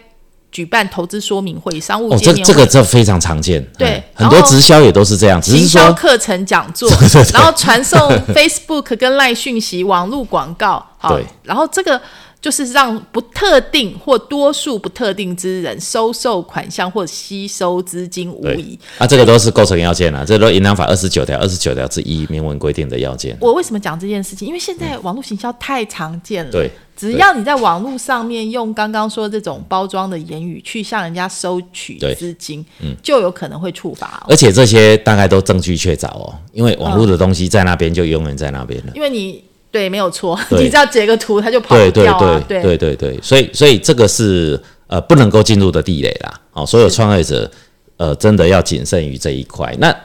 [0.52, 3.66] 举办投资说明会、商务哦，这这个这非常常见。
[3.78, 6.90] 对，很多直销也都是这样，只是说课程讲座，
[7.34, 8.00] 然后传送
[8.34, 10.86] Facebook 跟赖讯息、网络广告。
[11.10, 12.02] 对，然后这个。
[12.48, 18.80] 就是让不特定或多数不特定之人收受款项或吸收资金无疑。
[18.98, 23.38] 啊，这个都是构成要件啊，这都银行法二十九条、二十九条之一明文规定的要件。
[23.42, 24.48] 我为什么讲这件事情？
[24.48, 26.50] 因为现在网络行销太常见了。
[26.50, 34.26] 对，只要你在网络上面用刚刚说这种包装的言语去向人家收取资金，嗯，就有可能会触发。
[34.30, 38.94] 而且这些大概都证据确凿哦，因为网络的东西在那边就永远在那边了。
[38.96, 39.44] 因为你。
[39.78, 40.40] 对，没有错。
[40.50, 42.44] 你只要截个图，他就跑掉啊。
[42.48, 46.34] 对对对对，所以所以这个是呃不能够进入的地雷啦。
[46.54, 47.50] 哦，所有创业者
[47.98, 49.72] 呃真的要谨慎于这一块。
[49.78, 49.96] 那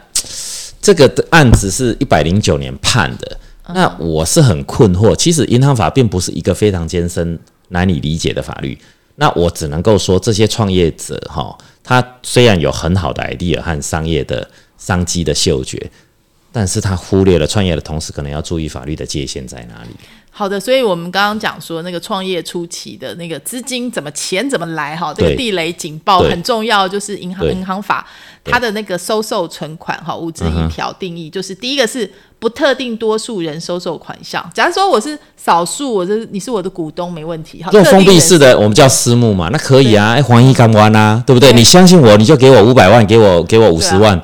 [0.83, 3.39] 这个案子是一百零九年判的，
[3.73, 5.17] 那我是很困惑。
[5.17, 8.77] 其实银行法并不是一个非常艰深难以理解的法律。
[9.15, 15.91] 那我只能够说，这些创业者哈，他虽然有很好的 idea 和商业的商机的嗅觉。
[16.53, 19.91] 但是他忽略了创业的同时，可能要注意法律的界限在哪里。
[20.35, 28.07] 好的，所以我们刚刚讲说那个创业初期的那个资金怎么钱怎么来哈，这个地雷警报很重要，就是银行银行法
[28.43, 34.43] 它的那个收受存款哈五之一条定义，就是第一个是不特定多数人收受款项。
[34.55, 37.69] 假如说我是少数，我是你是我的股东没问题哈。
[37.71, 41.53] 这种封闭式的我们叫私募嘛，那可以啊，哎，黄一干弯啊，对不对？
[41.53, 44.19] 你相信我，你就给我五百万，给我给我五十万。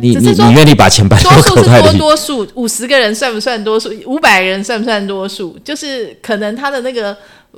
[0.00, 3.90] 你你你愿意把钱摆多数是多多数，五十个人算不算多数？
[4.06, 5.58] 五百人算不算多数？
[5.64, 7.16] 就是可能他的那个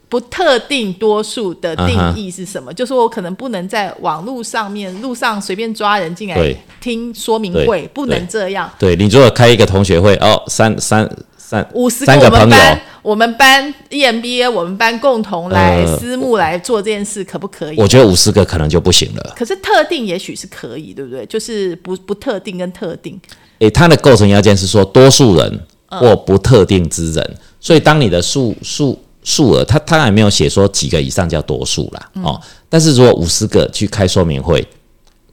[0.08, 2.72] 不特定多数的定义是什么？
[2.72, 8.70] 就是我可能不能在网络上面路上随便抓人进来听说明会，不能这样。
[8.78, 11.08] 对你如果开一个同学会，哦，三三
[11.48, 12.56] 三五十个朋友，
[13.00, 17.76] 我们班 EMBA 我们班共同来呃私募来做这件事，可不可以？
[17.78, 19.32] 我觉得五十个可能就不行了。
[19.34, 21.24] 可是特定也许是可以，对不对？
[21.24, 23.18] 就是不不特定跟特定，
[23.60, 32.38] 诶，它的构成要件是说多数人嗯或不特定之人，所以当你的数数数额，它它还没有写说几个以上叫多数啦，嗯哦，
[32.68, 34.62] 但是如果五十个去开说明会，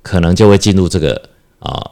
[0.02, 1.22] 可能就会进入这个
[1.60, 1.92] 啊、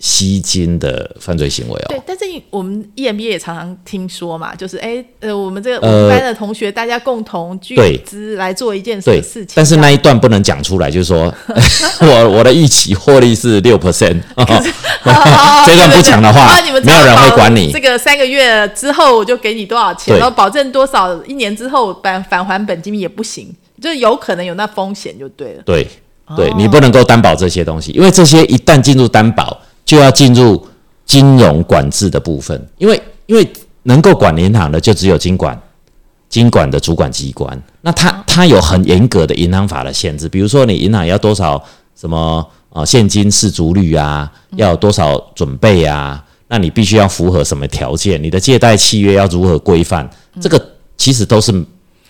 [0.00, 1.86] 吸金的犯罪行为哦。
[1.90, 2.02] 对。
[2.06, 11.32] 但是我们 EMBA 也常常听说嘛，就是哎呃，我们这个我呃们班的同学大家共同聚对资来做一件什么对事情，但是那一段不能讲出来，就是说
[12.00, 14.20] 我我的预期获利是六 percent，
[15.66, 16.48] 这段不讲的话
[16.82, 17.80] 没有人会管你这。
[17.80, 25.62] 个三个月之后我就给你多少钱，然后保证多少，一年之后返返还本金也不行，就是有可能有那风险就对了。
[25.64, 25.86] 对，
[26.26, 29.60] 哦对你不能够担保这些东西，因为这些一旦进入担保，
[29.90, 30.64] 就要进入
[31.04, 33.44] 金融管制的部分，因为因为
[33.82, 35.60] 能够管银行的就只有金管，
[36.28, 41.60] 金管的主管机关，那它它有很严格的银行法的限制，比如说你银行要多少
[41.96, 50.08] 什么呃现金适足率啊，要有多少准备啊，那你必须要符合什么条件，你的借贷契约要如何规范，
[50.40, 51.52] 这个其实都是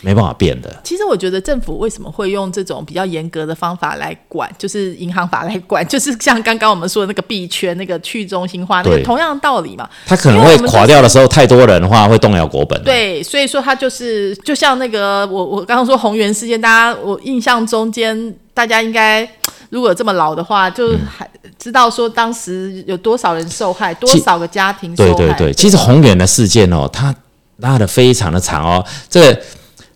[0.02, 0.74] 没办法变的。
[0.82, 9.88] 其实我觉得政府为什么会用这种比较严格的方法来管，就是银行法来管，就是像刚刚我们说的那个币圈、那个去中心化，那个同样的道理嘛。
[10.06, 12.82] 它可能会垮掉的时候，太多人的话会动摇国本、啊。
[12.84, 19.28] 对，所以说它就是就像那个我我刚刚说红源事件，大家我印象中间大家应该
[19.70, 21.28] 如果这么老的话，就还
[21.58, 25.14] 知道说当时有多少人受害，多少个家庭受害。
[25.14, 27.14] 对对对，其实宏远的事件哦，它
[27.58, 28.84] 拉的非常的长哦。
[29.08, 29.40] 这个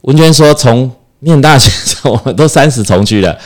[0.05, 0.91] 文娟说，从
[1.21, 3.39] 念大学的时候，我们都三十重去了。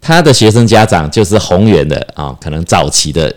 [0.00, 3.34] 他的学生家长就是宏源的啊、可能早期的。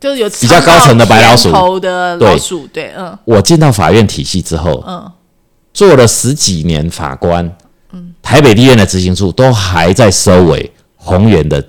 [0.00, 5.12] 就是有比较高层的白老鼠头的老鼠，对，嗯我进到法院体系之后，嗯，
[5.74, 7.44] 做了十几年法官，
[7.92, 11.62] 嗯，台北地院的执行处都还在收尾宏源的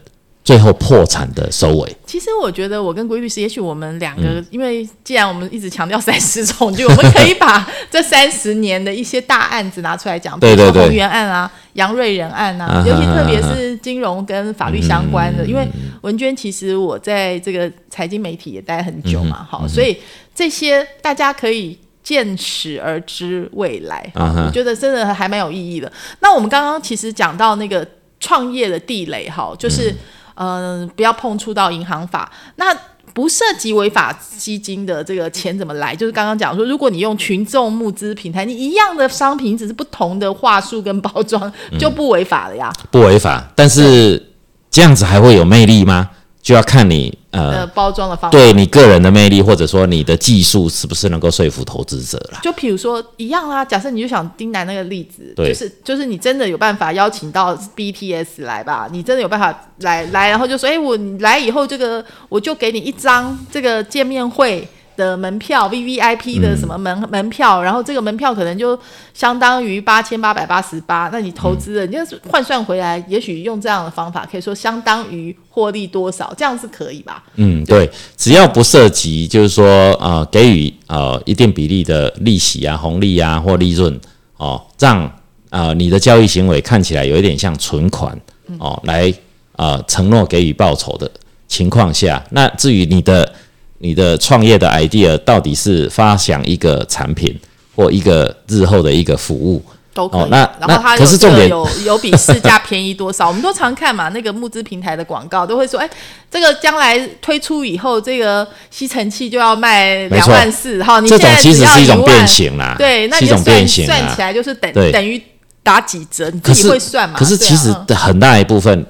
[0.43, 1.95] 最后破产的收尾。
[2.05, 15.67] 其实我觉得我跟规律师，也许我们两个，嗯因为既然我们一直强调三十重就，我们可以把 这三十年的一些大案子拿出来讲，对对对比如说宏源案啊、杨瑞仁案啊，啊尤其特别是金融跟法律相关的，因为
[16.01, 19.97] 文娟其实我在这个财经媒体也待很久嗯嘛，好，所以
[20.33, 21.77] 这些大家可以。
[22.03, 25.89] 见识而知未来，啊我觉得真的还蛮有意义的。
[26.19, 27.87] 那我们刚刚其实讲到那个
[28.19, 29.97] 创业的地雷，哈，就是嗯、
[30.41, 32.31] 呃不要碰触到银行法。
[32.55, 32.75] 那
[33.13, 35.93] 不涉及违法基金的这个钱怎么来？
[35.95, 42.71] 就是刚刚讲说，如果你用群众募资平台，你一样的商品，只是不同的话术跟包装，就不违法了呀。
[42.89, 44.31] 不违法，但是
[44.69, 46.09] 这样子还会有魅力吗？
[46.41, 52.39] 就要看你呃，呃，包装的方法，对你个人的魅力，或者说你的技术是不是能够说服投资者啦？
[52.43, 64.67] 就比如说一样啦，假设你就想丁楠那个例子，就是就是你真的有办法邀请到 BTS 来吧，你真的有办法来来，然后就说，哎，我来以后这个我就给你一张这个见面会。
[64.95, 68.77] 的门票 V V I P 的什么门、门票，然后这个门票可能就
[69.13, 77.23] 相当于八千八百八十八，那你投资了，你就是换算回来，也许用这样的方法，可以说相当于获利多少，这样是可以吧？
[77.35, 79.65] 嗯，对，只要不涉及，就是说
[79.99, 83.99] 呃，给予呃一定比例的利息啊、红利啊或利润
[84.37, 85.11] 哦，让
[85.49, 88.19] 呃你的交易行为看起来有一点像存款
[88.57, 89.13] 哦，来
[89.55, 91.09] 呃承诺给予报酬的
[91.47, 93.33] 情况下，那至于你的
[93.81, 97.37] 你的创业的 idea 到底是发想一个产品
[97.75, 99.63] 或一个日后的一个服务，
[99.93, 100.21] 都可以。
[100.21, 103.27] 哦那然后它那可是重点有这个有有比市价便宜多少？
[103.27, 105.89] 我们都常看嘛，那个募资平台的广告都会说，哎，
[106.29, 114.21] 这个将来推出以后，这个吸尘器就要卖两万四，哈，你这种现在只要其实是一种万变形啦，对，那是一种你就算变形算起。
[114.21, 115.19] 来就是等等于
[115.63, 117.17] 打几折，你自己会算嘛？
[117.17, 118.85] 可是其实很大一部分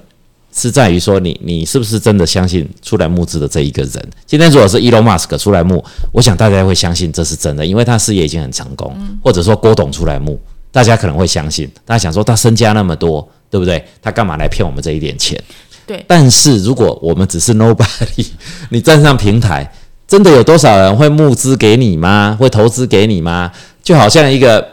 [0.54, 4.10] 是在于说你你是不是真的相信出来募资的这一个人？
[4.26, 5.82] 今天如果是 Elon Musk 出来募，
[6.12, 10.38] 我想大家会相信这是真的，因为他事业已经很成功，嗯或者说郭董出来募，
[10.70, 11.70] 大家可能会相信。
[11.84, 13.82] 大家想说他身家那么多，对不对？
[14.02, 15.42] 他干嘛来骗我们这一点钱？
[15.86, 18.26] 对但是如果我们只是 nobody，
[18.70, 19.72] 你站上平台，
[20.06, 22.36] 真的有多少人会募资给你吗？
[22.38, 23.50] 会投资给你吗？
[23.82, 24.64] 就好像一个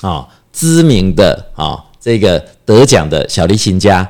[0.00, 4.08] 啊、知名的啊、这个得奖的小提琴家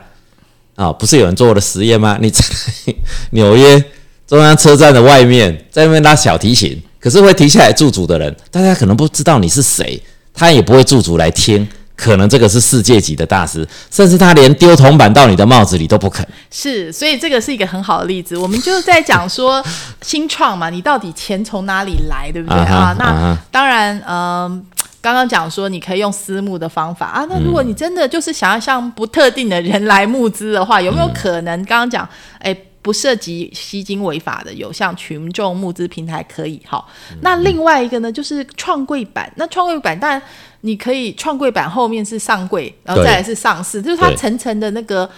[0.78, 2.16] 啊、不是有人做了实验吗？
[2.20, 2.40] 你在
[3.32, 3.84] 纽约
[4.28, 10.00] 中央车站的外面，在那边拉小提琴，可是会停下来驻足的人，大家可能不知道你是谁，
[10.32, 11.66] 他也不会驻足来听，
[11.96, 16.24] 可能这个是世界级的大师，甚至他连丢铜板到你的帽子里都不肯。
[16.52, 18.36] 是，所以这个是一个很好的例子。
[18.36, 19.60] 我们就在讲说
[20.02, 22.94] 新创嘛，你到底钱从哪里来，对不对啊？
[22.96, 24.64] 那当然，嗯，
[25.00, 27.26] 刚刚讲说你可以用私募的方法啊。
[27.28, 31.56] 那如果你真的就是想要向不特定的人来募资的话，有没有可能？
[31.64, 32.08] 刚刚讲，
[32.40, 32.56] 哎。
[32.80, 36.82] 不涉及吸金违法的，有像群众募资平台可以哈。
[37.20, 39.30] 那另外一个呢，就是创柜板。
[39.36, 40.22] 那创柜板，当然
[40.62, 45.10] 你可以创柜板后面是上柜，然后再来是上市，就是它层层的那个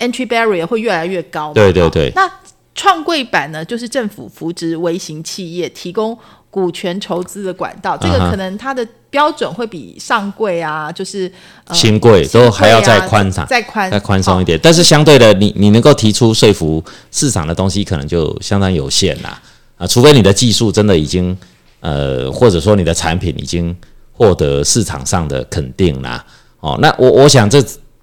[0.00, 1.54] entry barrier 会越来越高。
[1.54, 2.12] 对对对。
[2.14, 2.30] 那
[2.74, 6.18] 创柜板呢，就是政府扶植微型企业，提供
[6.50, 7.96] 股权筹资的管道。
[7.96, 11.30] 这个可能它的标准会比上柜啊，就是
[11.72, 14.58] 新柜都还要再宽敞、再宽、再宽松一点。
[14.62, 19.40] 但是相对的，你你能够提出说服市场的东西，可能就相当有限啦。
[19.76, 21.36] 啊，除非你的技术真的已经
[21.80, 23.74] 呃，或者说你的产品已经
[24.12, 26.24] 获得市场上的肯定啦。
[26.60, 27.62] 哦，那我我想这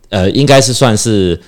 [0.10, 1.40] 呃，应该是算是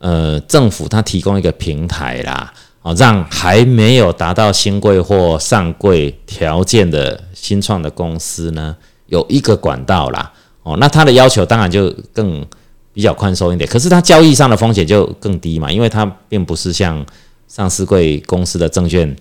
[0.00, 2.52] 呃，政府它提供一个平台啦。
[2.82, 10.32] 哦，让还没有达到新贵或上柜条件的新创的公司呢，有一个管道啦。
[10.62, 12.44] 哦，那它的要求当然就更
[12.92, 17.04] 比较宽松一点，可是它交易上的风险就更低嘛，因为它并不是像
[17.46, 19.14] 上市贵公司的证券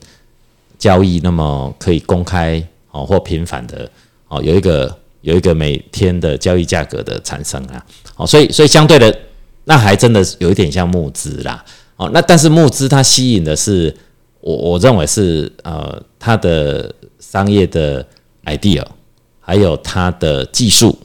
[0.80, 3.88] 交易那么可以公开哦或频繁的
[4.28, 7.86] 哦，有一个有一个每天的交易价格的产生啊。
[8.16, 9.16] 哦，所以所以相对的，
[9.66, 11.64] 那还真的有一点像募资啦。
[11.98, 13.96] 哦，那但是募资它吸引的是
[14.42, 18.04] 我我认为是呃它的商业的
[18.46, 18.84] idea，
[19.46, 20.98] 还有它的技术，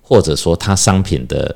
[0.00, 1.54] 或者说它商品的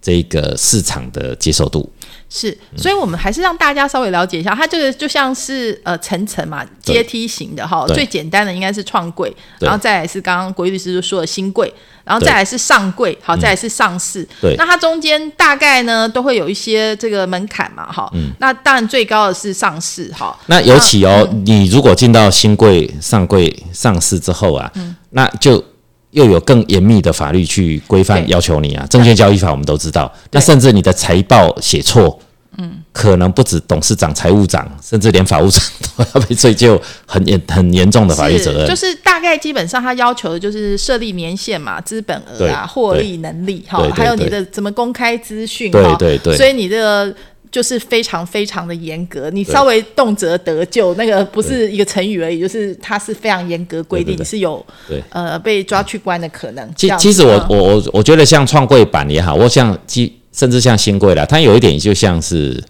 [0.00, 1.88] 这个市场的接受度。
[2.30, 7.86] 是，所以我们还是让大家稍微了解一下，它这个就像是呃层层嘛，阶梯型的哈。
[7.88, 11.72] 最简单的应该是创柜，然后再来是刚刚国玉律师就说的新柜，
[12.04, 14.28] 然后再来是上柜，好，再来是上市。
[14.42, 18.10] 对，那它中间大概呢都会有一些这个门槛嘛，哈。
[18.12, 18.30] 嗯。
[18.38, 20.38] 那当然最高的是上市，哈。
[20.46, 24.70] 那尤其哦，你如果进到新柜、上柜、上市之后啊，
[25.10, 25.64] 那就。
[26.10, 30.12] 又有更严密的法律去规范要求你啊，证券交易法我们都知道。
[30.30, 32.18] 那甚至你的财报写错，
[32.56, 35.62] 嗯，可能不止董事长、财务长，甚至连法务长
[35.96, 38.66] 都要被追究很严、 很严重的法律责任。
[38.66, 45.94] 就是大概基本上他要求的就是设立年限嘛、资本额啊、获利能力哈，还有你的怎么公开资讯哈。
[45.98, 46.36] 对对对。
[46.36, 47.14] 所以你这个。
[47.50, 54.64] 就是非常非常的严格，你稍微动辄得咎，那个不是一个成语而已，就是它是非常严格规定，你是有
[55.08, 56.70] 呃被抓去关的可能。
[56.76, 62.62] 其其实我我我我觉得像创柜板也好，或像基甚至像新柜啦，它有一点就像是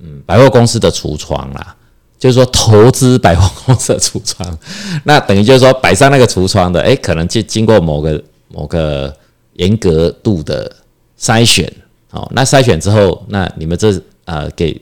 [0.00, 1.74] 嗯百货公司的橱窗啦，
[2.16, 4.58] 就是说投资百货公司的橱窗，
[5.02, 9.12] 那等于就是说摆上那个橱窗的，哎，可能就经过某个某个
[9.54, 10.70] 严格度的
[11.18, 11.70] 筛选，
[12.12, 14.00] 哦，那筛选之后，那你们这。
[14.24, 14.80] 呃，给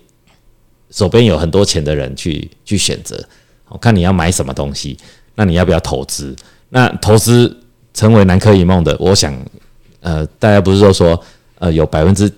[0.91, 3.23] 手边有很多钱的人去去选择，
[3.69, 4.97] 我看你要买什么东西，
[5.35, 6.35] 那你要不要投资？
[6.71, 7.57] 那投资
[7.95, 9.35] 成为南柯一梦的，我想，
[10.01, 11.23] 呃，大家不是都说，
[11.59, 12.31] 呃，有百分之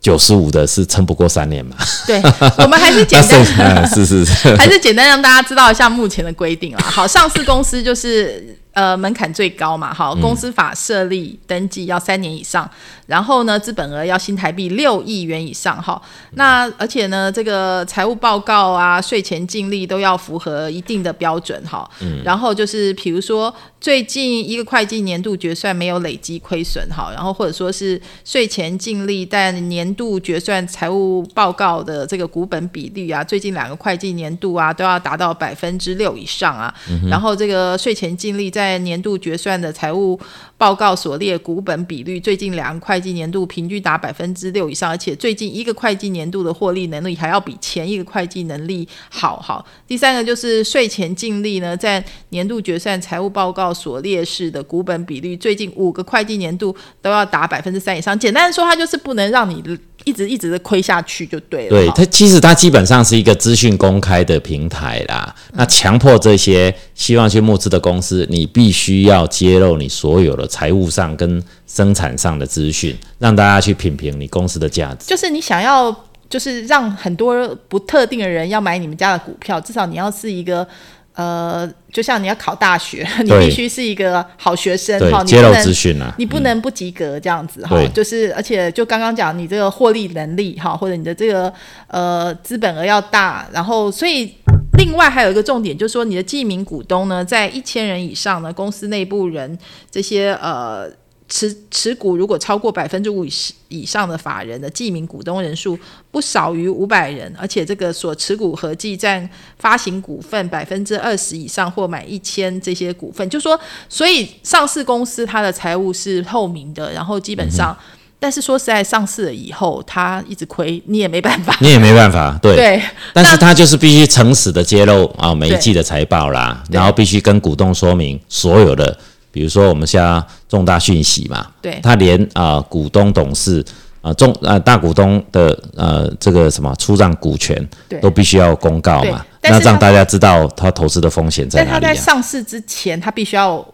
[0.00, 1.76] 九十五的是撑不过三年嘛？
[2.06, 2.20] 对，
[2.58, 6.80] 我们还是简单，是是是，还是简单让大家知道一下目前的规定啦。
[6.80, 8.56] 好，上市公司就是。
[8.78, 12.70] 呃，门槛最高嘛，好，公司法设立登记要三年以上，
[13.06, 16.00] 然后呢，资本额要新台币六亿元以上，哈，
[16.34, 36.72] 那而且呢，这个财务报告啊、税前净利都要符合一定的标准，哈，嗯，然后就是比如说最近一个会计年度决算没有累积亏损，哈，然后或者说是税前净利但年度决算财务报告的这个股本比率啊，最近两个会计年度啊都要达到百分之六以上啊，
[37.08, 40.20] 然后这个税前净利在在年度决算的财务
[40.58, 49.40] 报告所列股本比率，最近两个会计年度平均达百分之六以上，而且最近一个会计年度的获利能力还要比前一个会计能力好。
[49.40, 58.18] 好，第三个就是税前净利呢，在年度决算财务报告所列示的股本比率，最近五个会计年度都要达百分之三以上。
[58.18, 59.62] 简单的说，它就是不能让你。
[60.04, 61.70] 一直一直的亏下去就对了。
[61.70, 65.34] 对它其实它基本上是一个资讯公开的平台啦。
[65.52, 75.06] 那强迫这些希望去募资的公司，你必须要揭露你所有的财务上跟生产上的资讯，让大家去品评你公司的价值。
[75.06, 75.94] 就是你想要，
[76.28, 80.66] 就是让很多不特定的人要买你们家的股票，至少你要是一个。
[81.14, 87.76] 呃，就像你要考大学， 你必须是一个好学生哈，揭露资讯啊，你不能不及格这样子哈。
[87.92, 91.52] 就是而且就刚刚讲，你这个获利能力哈，或者你的这个
[91.88, 94.32] 呃资本额要大，然后所以
[94.78, 99.58] 另外还有一个重点，就是说你的记名股东呢，在一千人以上呢，公司内部人
[99.90, 100.90] 这些呃。
[101.30, 103.30] 持持股如果超过百分之五以
[103.68, 105.78] 以上的法人的记名股东人数
[106.10, 113.60] 不少于五百人，而且这个所持股合计占发行股份百分之二十以上或满一千这些股份，就说，
[113.90, 117.76] 所以上市公司它的财务是透明的，然后基本上，
[118.20, 128.98] 但是说实在，上市了以后他一直亏，你也没办法，你也没办法，对，对，但是他就是必须诚实的揭露啊每一季的财报啦，然后必须跟股东说明所有的。
[129.30, 133.64] 比如说，我们现在重大讯息嘛，对，他连啊股东董事
[134.00, 137.68] 啊重啊大股东的呃这个什么出让股权，
[138.00, 141.80] 都必须要公告嘛，那让大家知道他投资的风险在哪里。
[141.80, 143.64] 但他在上市之前，他必须要。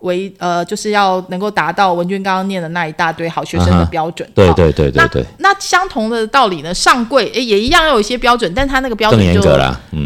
[0.00, 4.28] 为呃，就是要能够达到文君刚刚念的那一大堆好学生的标准。
[4.34, 5.24] 对对对对对。
[5.38, 6.72] 那相同的道理呢？
[6.72, 9.40] 上柜诶也一样要有一些标准，但他那个标准就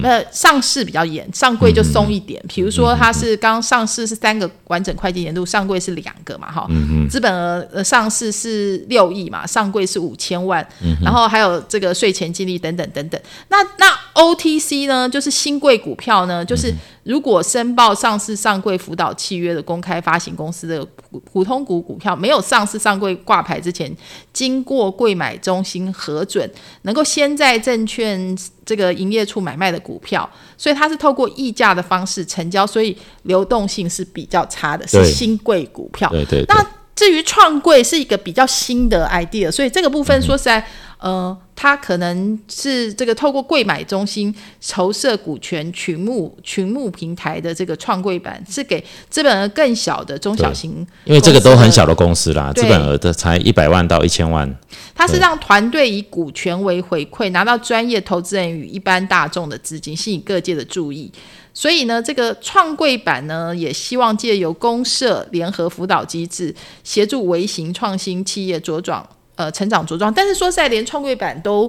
[0.03, 2.43] 呃上市比较严，上柜就松一点。
[2.49, 6.67] 比如说它是刚上市是三个完整会计年度，上柜是两个嘛，哈。
[7.11, 10.67] 资本额呃上市是六亿嘛，上柜是五千万，
[11.03, 13.21] 然后还有这个税前净利等等等等。
[13.49, 16.73] 那那 OTC 呢，就是新贵股票呢，就是
[17.05, 20.87] 如果申报上市上柜辅导契约的公开发行公司的
[21.33, 23.95] 普通股股票没有上市上柜挂牌之前，
[24.33, 26.49] 经过柜买中心核准，
[26.83, 36.09] 能够先在证券这个营业处买卖的股票，所以它是透过溢价的方式成交，所以流动性是比较差的，是新贵股票。
[36.11, 36.45] 对对。
[36.49, 40.65] 那至于创柜是一个比较新的 idea，所以这个部分说实在。
[41.03, 54.53] 呃，它可能是这个透过柜买中心筹设股权群募群募平台的这个创柜板，是给资本额更小的中小型，因为这个都很小的公司啦，资本额的才一百万到一千万。
[54.93, 61.13] 它是让团队以股权为回馈，拿到专业投资人与一般大众的资金，吸引各界的注意。
[61.55, 66.53] 所以呢，这个创柜板呢，也希望借由公社联合辅导机制，
[66.83, 69.09] 协助微型创新企业茁壮。
[69.43, 71.69] 呃，成长茁壮，但是说实在，连创柜板都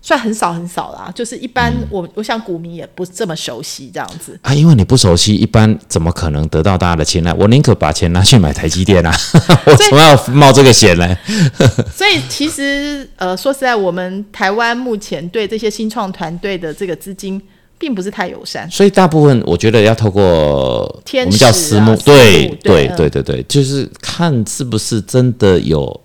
[0.00, 1.10] 算很少很少啦。
[1.12, 7.32] 就是一般我我想股民也不这么熟悉这样子啊，因为你不熟悉，一般怎么可能得到大家的青睐？
[7.34, 9.12] 我宁可把钱拿去买台积电啊，
[9.66, 11.18] 我怎么要冒这个险呢？
[11.92, 17.42] 所以其实呃，说实在，我们台湾目前对这些新创团队的这个资金
[17.76, 26.00] 并不是太友善，所以大部分我觉得要透过我们叫私募，对对对对对，就是看是不是真的有。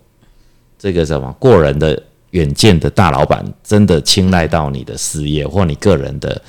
[0.86, 6.39] 这个什么过人的远见的大老板，真的青睐到你的事业或你个人的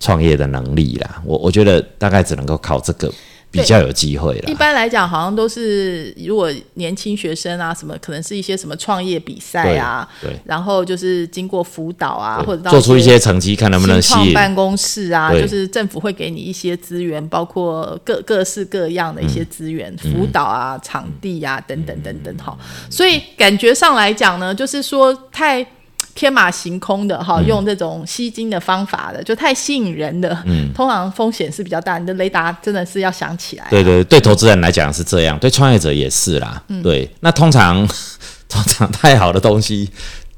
[0.00, 1.22] 创业的能力啦？
[1.24, 3.08] 我我觉得大概只能够靠这个。
[3.52, 4.50] 比较有机会了。
[4.50, 22.56] 一般来讲，好像都是如果年轻学生啊，什么可能是一些什么创业比赛啊，对，然后就是经过辅导啊，或者做出一些成绩，看能不能吸引办公室啊，就是政府会给你一些资源，包括各各式各样的一些资源，辅导啊、场地啊等等等等，哈。
[22.88, 25.64] 所以感觉上来讲呢，就是说太。
[26.14, 31.98] 天马行空的哈，用这种吸金的方法的，就太吸引人的，嗯，通常风险是比较大。
[31.98, 33.66] 你的雷达真的是要想起来。
[33.70, 36.62] 对对，对投资人来讲是这样，对创业者也是啦。
[36.82, 37.86] 对，那通常
[38.48, 39.90] 通常太好的东西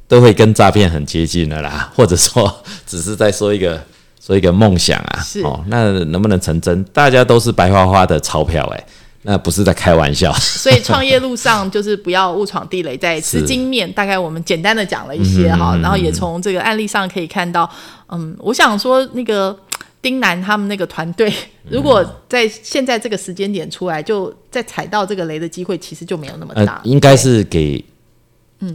[0.07, 3.83] 都会跟诈骗很接近的啦，或者说只是在说一个
[4.25, 5.21] 说一个梦想啊。
[5.23, 6.85] 是哦，那能不能成真？
[6.85, 8.85] 大家都是白花花的钞票哎。
[9.27, 12.95] 那不是在开玩笑， 所以创业路上就是不要误闯地雷。
[12.95, 17.69] 在资金面，大概我们简单的讲了一些哈，然后也从这个案例上可以看到，
[18.11, 19.59] 嗯，我想说那个
[20.03, 21.33] 丁楠他们那个团队，
[21.71, 26.79] 如果在现在这个时间点出来，就再踩到这个雷的机会，其实就没有那么大。
[26.85, 27.83] 应该是给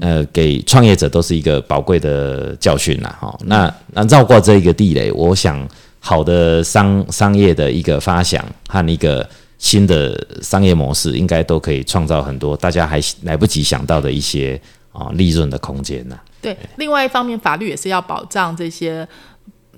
[0.02, 3.16] 呃给创业者都是一个宝贵的教训啦。
[3.22, 3.38] 哈。
[3.46, 5.64] 那那绕过这一个地雷，我想
[6.00, 9.30] 好的商商业的一个发想和一个。
[9.60, 14.60] 新的商业模式应该都可以创造很多大家还来不及想到的一些
[14.92, 16.18] 啊利润的空间呢。
[16.42, 19.08] 对，另外一方面，法律也是要保障这些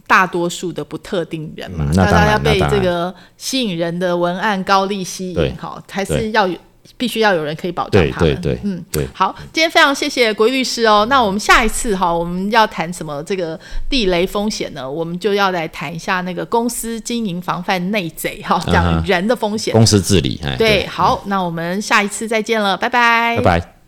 [0.08, 6.56] 大多数的不特定人嘛，那大家要被这个吸引人的文案高利吸引，好，还是要有。
[7.02, 8.36] 必须要有人可以保障他们。
[8.36, 9.08] 对对对，嗯，对。
[9.12, 11.08] 好，今天非常谢谢国律师哦。
[11.10, 14.88] 那我们下一次哈，我们要谈什么这个地雷风险呢？
[14.88, 20.40] 我们就要来谈一下那个公司经营防范内贼哈，讲人的风险，公司治理。
[20.60, 23.81] 对，好，那我们下一次再见了，拜拜，拜拜。